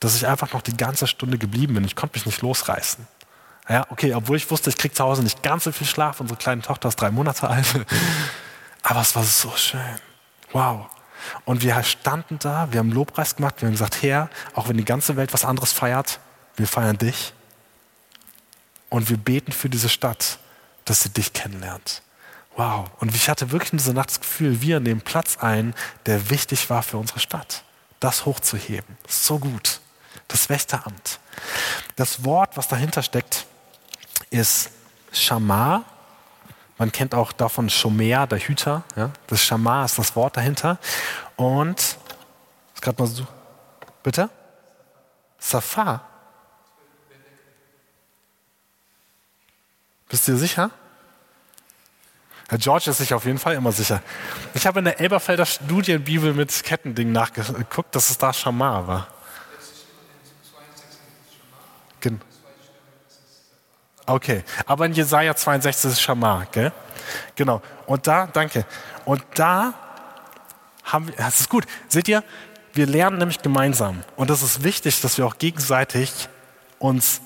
[0.00, 1.84] dass ich einfach noch die ganze Stunde geblieben bin.
[1.84, 3.06] Ich konnte mich nicht losreißen.
[3.68, 6.20] Ja, okay, obwohl ich wusste, ich kriege zu Hause nicht ganz so viel Schlaf.
[6.20, 7.66] Unsere kleine Tochter ist drei Monate alt.
[8.82, 9.80] Aber es war so schön.
[10.52, 10.86] Wow.
[11.44, 14.84] Und wir standen da, wir haben Lobpreis gemacht, wir haben gesagt, Herr, auch wenn die
[14.84, 16.18] ganze Welt was anderes feiert,
[16.56, 17.34] wir feiern dich.
[18.88, 20.38] Und wir beten für diese Stadt,
[20.84, 22.02] dass sie dich kennenlernt.
[22.60, 22.90] Wow.
[23.00, 26.68] Und ich hatte wirklich in dieser Nacht das Gefühl, wir nehmen Platz ein, der wichtig
[26.68, 27.64] war für unsere Stadt.
[28.00, 28.98] Das hochzuheben.
[29.08, 29.80] So gut.
[30.28, 31.20] Das Wächteramt.
[31.96, 33.46] Das Wort, was dahinter steckt,
[34.28, 34.72] ist
[35.10, 35.84] Shamar.
[36.76, 38.82] Man kennt auch davon Shomer, der Hüter.
[38.94, 39.10] Ja?
[39.28, 40.76] Das Shamar ist das Wort dahinter.
[41.36, 43.26] Und, ist gerade mal so,
[44.02, 44.28] bitte?
[45.38, 46.06] Safar.
[50.10, 50.70] Bist du dir sicher?
[52.50, 54.02] Herr George ist sich auf jeden Fall immer sicher.
[54.54, 59.06] Ich habe in der Elberfelder Studienbibel mit Kettending nachgeguckt, dass es da Schamar war.
[64.04, 66.72] Okay, aber in Jesaja 62 ist Schamar, gell?
[67.36, 67.62] Genau.
[67.86, 68.66] Und da, danke.
[69.04, 69.72] Und da
[70.82, 71.64] haben wir, das ist gut.
[71.86, 72.24] Seht ihr,
[72.72, 74.02] wir lernen nämlich gemeinsam.
[74.16, 76.28] Und das ist wichtig, dass wir auch gegenseitig
[76.80, 77.20] uns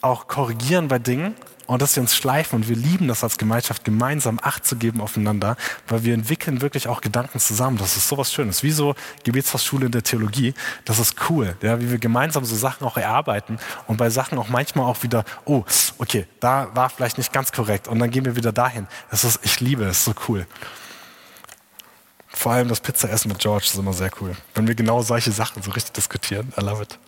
[0.00, 1.34] auch korrigieren bei Dingen
[1.66, 5.00] und dass wir uns schleifen und wir lieben das als Gemeinschaft, gemeinsam Acht zu geben
[5.00, 5.56] aufeinander,
[5.88, 7.78] weil wir entwickeln wirklich auch Gedanken zusammen.
[7.78, 8.62] Das ist sowas Schönes.
[8.62, 10.54] Wie so Gebetshausschule in der Theologie.
[10.84, 14.48] Das ist cool, ja, wie wir gemeinsam so Sachen auch erarbeiten und bei Sachen auch
[14.48, 15.64] manchmal auch wieder, oh,
[15.98, 18.86] okay, da war vielleicht nicht ganz korrekt und dann gehen wir wieder dahin.
[19.10, 20.46] Das ist, ich liebe es, so cool.
[22.28, 24.36] Vor allem das Pizzaessen mit George ist immer sehr cool.
[24.54, 26.52] Wenn wir genau solche Sachen so richtig diskutieren.
[26.58, 26.98] I love it.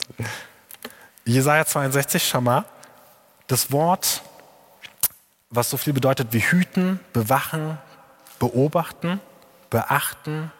[1.26, 2.64] Jesaja 62, Schamar.
[3.46, 4.22] Das Wort
[5.50, 7.78] was so viel bedeutet wie hüten, bewachen,
[8.38, 9.20] beobachten,
[9.70, 10.52] beachten,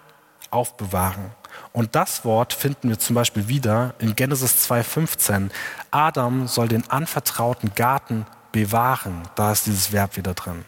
[0.51, 1.33] aufbewahren.
[1.73, 5.51] Und das Wort finden wir zum Beispiel wieder in Genesis 2.15.
[5.91, 9.23] Adam soll den anvertrauten Garten bewahren.
[9.35, 10.65] Da ist dieses Verb wieder drin.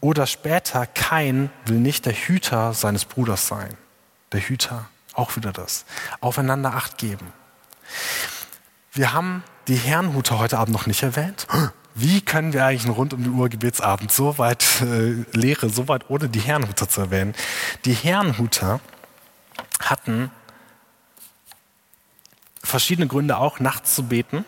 [0.00, 3.76] Oder später, Kain will nicht der Hüter seines Bruders sein.
[4.32, 5.84] Der Hüter, auch wieder das.
[6.20, 7.32] Aufeinander Acht geben.
[8.92, 11.46] Wir haben die Herrenhuter heute Abend noch nicht erwähnt
[11.94, 15.88] wie können wir eigentlich einen rund um die Uhr Gebetsabend so weit äh, Lehre, so
[15.88, 17.34] weit ohne die Herrenhuter zu erwähnen?
[17.84, 18.80] Die Herrenhuter
[19.80, 20.30] hatten
[22.62, 24.44] verschiedene Gründe auch nachts zu beten.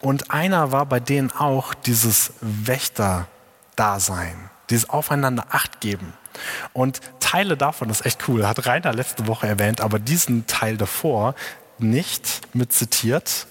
[0.00, 6.12] Und einer war bei denen auch dieses Wächter-Dasein, dieses Aufeinander Acht geben.
[6.72, 10.76] Und Teile davon, das ist echt cool, hat Rainer letzte Woche erwähnt, aber diesen Teil
[10.76, 11.34] davor
[11.78, 13.46] nicht mit zitiert,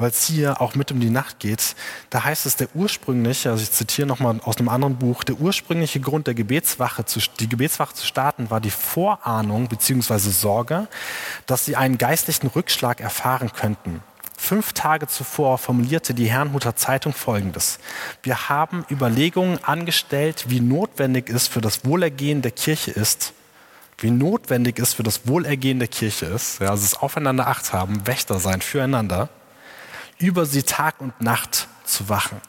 [0.00, 1.76] weil es hier auch mit um die Nacht geht.
[2.08, 6.00] Da heißt es, der ursprüngliche, also ich zitiere nochmal aus einem anderen Buch, der ursprüngliche
[6.00, 10.18] Grund der Gebetswache, zu, die Gebetswache zu starten, war die Vorahnung bzw.
[10.18, 10.88] Sorge,
[11.46, 14.02] dass sie einen geistlichen Rückschlag erfahren könnten.
[14.38, 17.78] Fünf Tage zuvor formulierte die Herrnhuter Zeitung Folgendes.
[18.22, 23.34] Wir haben Überlegungen angestellt, wie notwendig es für das Wohlergehen der Kirche ist,
[23.98, 28.06] wie notwendig es für das Wohlergehen der Kirche ist, ja, also das Aufeinander Acht haben,
[28.06, 29.28] Wächter sein füreinander,
[30.20, 32.40] über sie Tag und Nacht zu wachen.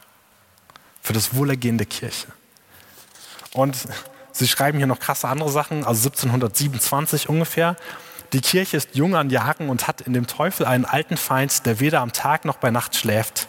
[1.02, 2.28] Für das Wohlergehen der Kirche.
[3.54, 3.76] Und
[4.32, 7.76] sie schreiben hier noch krasse andere Sachen, also 1727 ungefähr.
[8.34, 11.80] Die Kirche ist jung an Jahren und hat in dem Teufel einen alten Feind, der
[11.80, 13.48] weder am Tag noch bei Nacht schläft.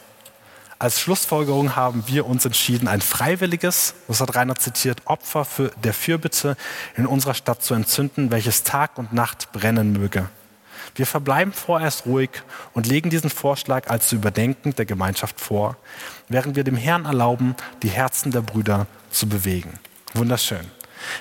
[0.78, 5.94] Als Schlussfolgerung haben wir uns entschieden, ein freiwilliges, das hat Rainer zitiert, Opfer für der
[5.94, 6.56] Fürbitte
[6.96, 10.28] in unserer Stadt zu entzünden, welches Tag und Nacht brennen möge.
[10.94, 12.30] Wir verbleiben vorerst ruhig
[12.74, 15.76] und legen diesen Vorschlag als zu überdenken der Gemeinschaft vor,
[16.28, 19.78] während wir dem Herrn erlauben, die Herzen der Brüder zu bewegen.
[20.14, 20.70] Wunderschön.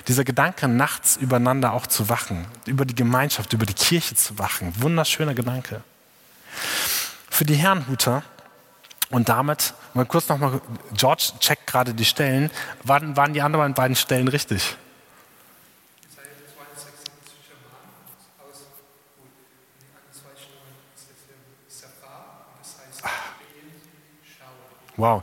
[0.08, 4.72] Dieser Gedanke, nachts übereinander auch zu wachen, über die Gemeinschaft, über die Kirche zu wachen.
[4.80, 5.82] Wunderschöner Gedanke.
[7.30, 8.22] Für die Herrenhuter
[9.10, 10.60] und damit, mal kurz nochmal,
[10.94, 12.50] George checkt gerade die Stellen.
[12.84, 14.76] Waren, waren die anderen beiden Stellen richtig?
[24.96, 25.22] Wow.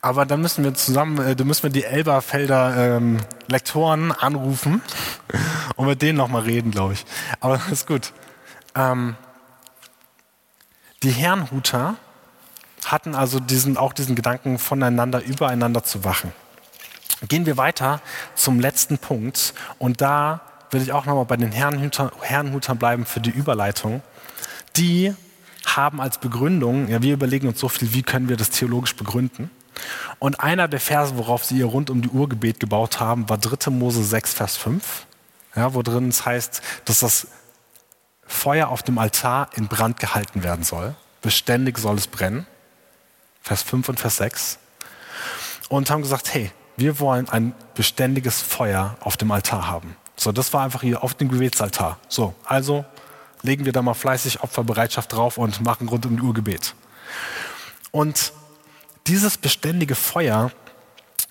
[0.00, 4.82] Aber dann müssen wir zusammen, äh, da müssen wir die Elberfelder ähm, Lektoren anrufen
[5.76, 7.04] und mit denen nochmal reden, glaube ich.
[7.40, 8.12] Aber das ist gut.
[8.74, 9.16] Ähm,
[11.02, 11.96] die Herrenhuter
[12.84, 16.32] hatten also diesen, auch diesen Gedanken, voneinander, übereinander zu wachen.
[17.28, 18.00] Gehen wir weiter
[18.34, 20.40] zum letzten Punkt und da
[20.70, 24.02] will ich auch nochmal bei den Herrenhutern bleiben für die Überleitung.
[24.76, 25.14] Die
[25.66, 29.50] haben als Begründung, ja, wir überlegen uns so viel, wie können wir das theologisch begründen.
[30.18, 33.38] Und einer der Verse, worauf sie ihr rund um die Uhr Gebet gebaut haben, war
[33.38, 33.70] 3.
[33.70, 35.06] Mose 6, Vers 5,
[35.54, 37.28] ja, wo drin es heißt, dass das
[38.26, 40.94] Feuer auf dem Altar in Brand gehalten werden soll.
[41.22, 42.46] Beständig soll es brennen.
[43.42, 44.58] Vers 5 und Vers 6.
[45.68, 49.96] Und haben gesagt, hey, wir wollen ein beständiges Feuer auf dem Altar haben.
[50.16, 51.98] So, das war einfach hier auf dem Gebetsaltar.
[52.08, 52.84] So, also
[53.42, 56.74] legen wir da mal fleißig Opferbereitschaft drauf und machen rund um die Uhr Gebet.
[57.90, 58.32] Und
[59.06, 60.50] dieses beständige Feuer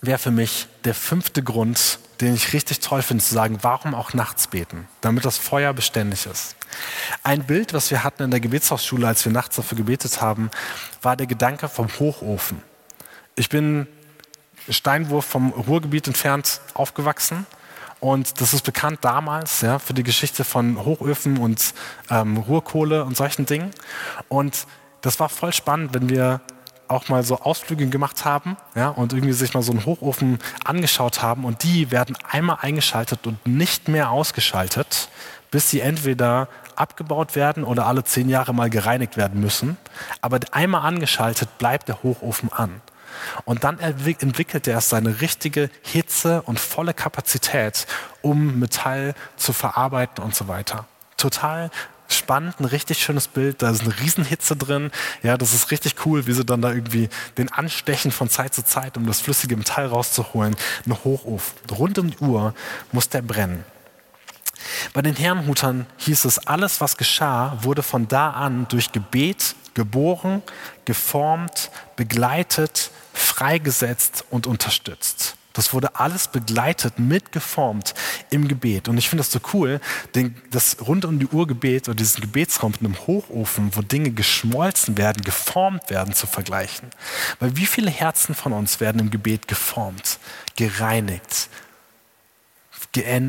[0.01, 4.13] wäre für mich der fünfte Grund, den ich richtig toll finde, zu sagen, warum auch
[4.13, 6.55] nachts beten, damit das Feuer beständig ist.
[7.23, 10.49] Ein Bild, was wir hatten in der Gebetshausschule, als wir nachts dafür gebetet haben,
[11.01, 12.61] war der Gedanke vom Hochofen.
[13.35, 13.87] Ich bin
[14.69, 17.45] Steinwurf vom Ruhrgebiet entfernt aufgewachsen
[18.05, 21.73] und das ist bekannt damals ja, für die Geschichte von Hochöfen und
[22.11, 23.71] ähm, Ruhrkohle und solchen Dingen.
[24.27, 24.67] Und
[25.01, 26.41] das war voll spannend, wenn wir
[26.87, 31.23] auch mal so Ausflüge gemacht haben ja, und irgendwie sich mal so einen Hochofen angeschaut
[31.23, 35.09] haben und die werden einmal eingeschaltet und nicht mehr ausgeschaltet,
[35.49, 39.77] bis sie entweder abgebaut werden oder alle zehn Jahre mal gereinigt werden müssen.
[40.21, 42.81] Aber einmal angeschaltet bleibt der Hochofen an.
[43.45, 47.87] Und dann entwickelt er seine richtige Hitze und volle Kapazität,
[48.21, 50.85] um Metall zu verarbeiten und so weiter.
[51.17, 51.71] Total
[52.07, 53.61] spannend, ein richtig schönes Bild.
[53.61, 54.91] Da ist eine Riesenhitze drin.
[55.23, 58.63] Ja, das ist richtig cool, wie sie dann da irgendwie den anstechen von Zeit zu
[58.63, 60.55] Zeit, um das flüssige Metall rauszuholen.
[60.85, 61.53] Ein Hochofen.
[61.71, 62.53] Rund um die Uhr
[62.91, 63.63] muss der brennen.
[64.93, 70.41] Bei den Herrenhutern hieß es, alles, was geschah, wurde von da an durch Gebet geboren,
[70.85, 75.35] geformt, begleitet, freigesetzt und unterstützt.
[75.55, 77.93] Das wurde alles begleitet, mitgeformt
[78.29, 78.89] im Gebet.
[78.89, 79.79] Und ich finde das so cool,
[80.13, 84.11] denn das rund um die Uhr Gebet oder diesen Gebetsraum mit einem Hochofen, wo Dinge
[84.11, 86.89] geschmolzen werden, geformt werden, zu vergleichen.
[87.39, 90.19] Weil wie viele Herzen von uns werden im Gebet geformt,
[90.57, 91.47] gereinigt,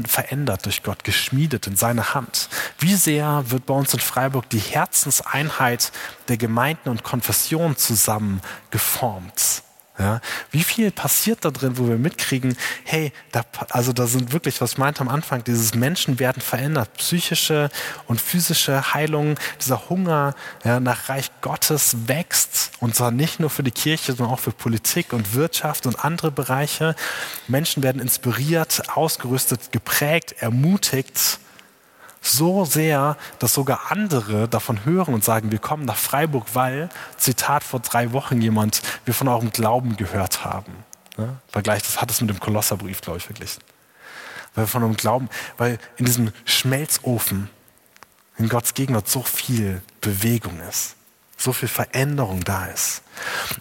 [0.05, 2.49] verändert durch Gott, geschmiedet in seine Hand.
[2.79, 5.93] Wie sehr wird bei uns in Freiburg die Herzenseinheit
[6.29, 8.41] der Gemeinden und Konfessionen zusammen
[8.71, 9.62] geformt?
[9.99, 10.21] Ja,
[10.51, 14.73] wie viel passiert da drin, wo wir mitkriegen, hey, da, also da sind wirklich, was
[14.73, 17.71] ich meinte am Anfang, dieses Menschen werden verändert, psychische
[18.07, 20.35] und physische Heilung, dieser Hunger
[20.65, 22.73] ja, nach Reich Gottes wächst.
[22.81, 26.31] Und zwar nicht nur für die Kirche, sondern auch für Politik und Wirtschaft und andere
[26.31, 26.95] Bereiche.
[27.49, 31.39] Menschen werden inspiriert, ausgerüstet, geprägt, ermutigt
[32.31, 37.64] so sehr, dass sogar andere davon hören und sagen, wir kommen nach Freiburg, weil, Zitat
[37.64, 40.72] vor drei Wochen jemand, wir von eurem Glauben gehört haben.
[41.16, 41.39] Ne?
[41.49, 43.62] Vergleich, das hat es mit dem Kolosserbrief, glaube ich, verglichen.
[44.55, 47.51] Weil wir von eurem Glauben, weil in diesem Schmelzofen
[48.39, 50.97] in Gottes Gegenwart so viel Bewegung ist,
[51.37, 53.03] so viel Veränderung da ist.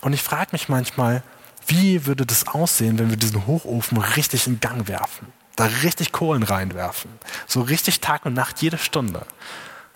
[0.02, 1.24] Und ich frage mich manchmal,
[1.68, 5.28] wie würde das aussehen, wenn wir diesen Hochofen richtig in Gang werfen?
[5.56, 7.12] Da richtig Kohlen reinwerfen.
[7.48, 9.26] So richtig Tag und Nacht, jede Stunde.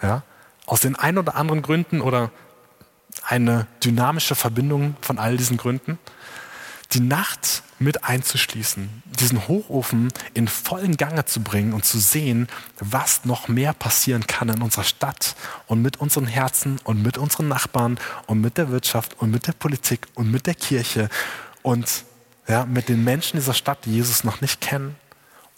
[0.01, 0.23] Ja?
[0.65, 2.31] Aus den ein oder anderen Gründen oder
[3.23, 5.97] eine dynamische Verbindung von all diesen Gründen.
[6.93, 12.47] Die Nacht mit einzuschließen, diesen Hochofen in vollen Gange zu bringen und zu sehen,
[12.79, 15.35] was noch mehr passieren kann in unserer Stadt
[15.67, 19.53] und mit unseren Herzen und mit unseren Nachbarn und mit der Wirtschaft und mit der
[19.53, 21.09] Politik und mit der Kirche
[21.61, 22.05] und
[22.47, 24.95] ja, mit den Menschen dieser Stadt, die Jesus noch nicht kennen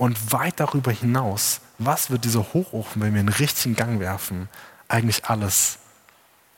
[0.01, 4.49] und weit darüber hinaus, was wird dieser Hochofen, wenn wir einen richtigen Gang werfen,
[4.87, 5.77] eigentlich alles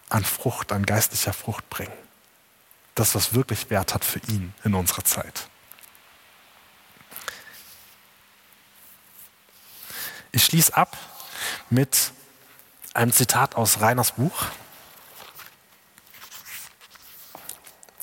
[0.08, 1.92] an Frucht, an geistlicher Frucht bringen?
[2.96, 5.50] Das, was wirklich Wert hat für ihn in unserer Zeit.
[10.32, 10.98] Ich schließe ab
[11.70, 12.14] mit
[12.94, 14.46] einem Zitat aus Reiners Buch.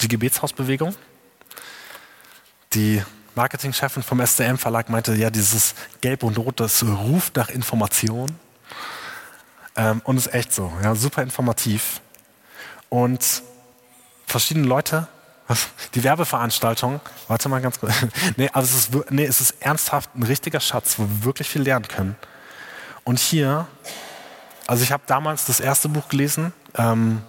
[0.02, 0.94] Die Gebetshausbewegung,
[2.74, 3.02] die
[3.34, 8.38] Marketingchefin vom SCM Verlag meinte, ja, dieses Gelb und Rot, das ruft nach Information.
[9.76, 12.00] Ähm, und ist echt so, ja, super informativ.
[12.88, 13.42] Und
[14.26, 15.06] verschiedene Leute,
[15.94, 17.94] die Werbeveranstaltung, warte mal ganz kurz.
[18.36, 21.62] nee, also es ist, nee, es ist ernsthaft ein richtiger Schatz, wo wir wirklich viel
[21.62, 22.16] lernen können.
[23.04, 23.66] Und hier,
[24.66, 27.22] also ich habe damals das erste Buch gelesen, ähm,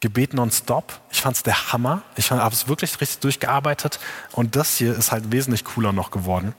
[0.00, 1.00] Gebet nonstop.
[1.10, 2.02] Ich fand es der Hammer.
[2.16, 3.98] Ich habe es wirklich richtig durchgearbeitet.
[4.32, 6.54] Und das hier ist halt wesentlich cooler noch geworden.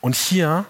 [0.00, 0.64] Und hier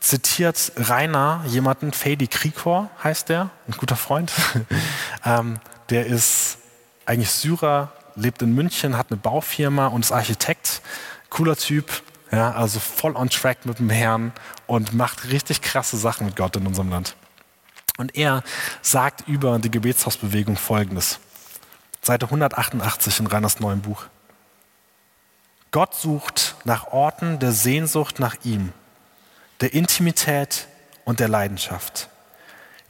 [0.00, 4.32] zitiert Rainer jemanden, Fadi Krikor heißt der, ein guter Freund.
[5.24, 6.58] ähm, der ist
[7.04, 10.80] eigentlich Syrer, lebt in München, hat eine Baufirma und ist Architekt.
[11.28, 12.02] Cooler Typ,
[12.32, 14.32] ja, also voll on track mit dem Herrn
[14.66, 17.14] und macht richtig krasse Sachen mit Gott in unserem Land.
[18.00, 18.42] Und er
[18.80, 21.20] sagt über die Gebetshausbewegung Folgendes.
[22.00, 24.06] Seite 188 in Reiners neuem Buch.
[25.70, 28.72] Gott sucht nach Orten der Sehnsucht nach ihm,
[29.60, 30.66] der Intimität
[31.04, 32.08] und der Leidenschaft.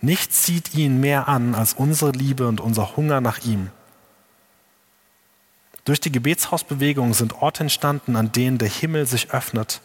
[0.00, 3.72] Nichts zieht ihn mehr an als unsere Liebe und unser Hunger nach ihm.
[5.86, 9.80] Durch die Gebetshausbewegung sind Orte entstanden, an denen der Himmel sich öffnet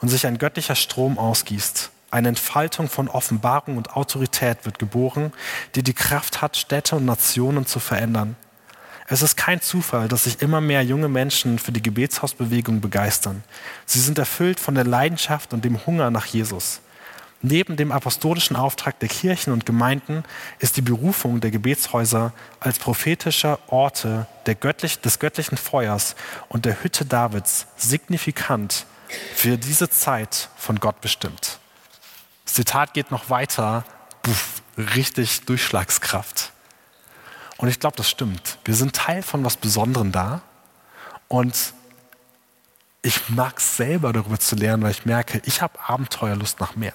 [0.00, 1.92] und sich ein göttlicher Strom ausgießt.
[2.10, 5.32] Eine Entfaltung von Offenbarung und Autorität wird geboren,
[5.74, 8.36] die die Kraft hat, Städte und Nationen zu verändern.
[9.06, 13.42] Es ist kein Zufall, dass sich immer mehr junge Menschen für die Gebetshausbewegung begeistern.
[13.86, 16.80] Sie sind erfüllt von der Leidenschaft und dem Hunger nach Jesus.
[17.42, 20.24] Neben dem apostolischen Auftrag der Kirchen und Gemeinden
[20.58, 24.26] ist die Berufung der Gebetshäuser als prophetischer Orte
[24.60, 26.16] göttlich, des göttlichen Feuers
[26.48, 28.84] und der Hütte Davids signifikant
[29.34, 31.59] für diese Zeit von Gott bestimmt.
[32.50, 33.84] Das Zitat geht noch weiter,
[34.22, 36.50] Puff, richtig Durchschlagskraft.
[37.58, 38.58] Und ich glaube, das stimmt.
[38.64, 40.42] Wir sind Teil von was Besonderem da
[41.28, 41.74] und
[43.02, 46.94] ich mag es selber darüber zu lernen, weil ich merke, ich habe Abenteuerlust nach mehr.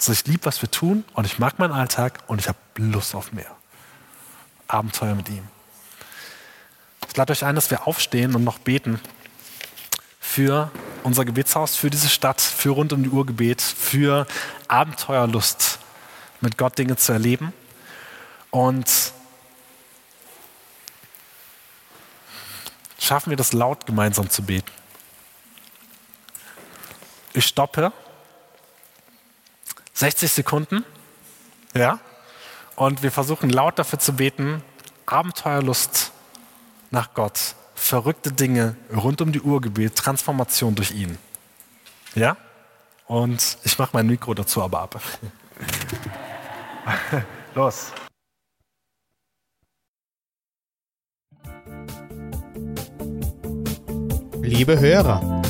[0.00, 3.14] Also ich liebe, was wir tun und ich mag meinen Alltag und ich habe Lust
[3.14, 3.54] auf mehr.
[4.66, 5.46] Abenteuer mit ihm.
[7.08, 9.00] Ich lade euch ein, dass wir aufstehen und noch beten
[10.26, 10.70] für
[11.02, 14.26] unser Gebetshaus, für diese Stadt, für rund um die Uhr Gebet, für
[14.68, 15.78] Abenteuerlust,
[16.40, 17.52] mit Gott Dinge zu erleben.
[18.50, 18.90] Und
[22.98, 24.70] schaffen wir das laut gemeinsam zu beten.
[27.32, 27.92] Ich stoppe
[29.94, 30.84] 60 Sekunden.
[31.72, 32.00] Ja?
[32.74, 34.62] Und wir versuchen laut dafür zu beten,
[35.06, 36.12] Abenteuerlust
[36.90, 41.16] nach Gott, verrückte Dinge rund um die Uhr Gebet, Transformation durch ihn.
[42.14, 42.36] Ja?
[43.06, 45.00] Und ich mache mein Mikro dazu aber ab.
[47.54, 47.92] Los.
[54.42, 55.35] Liebe Hörer,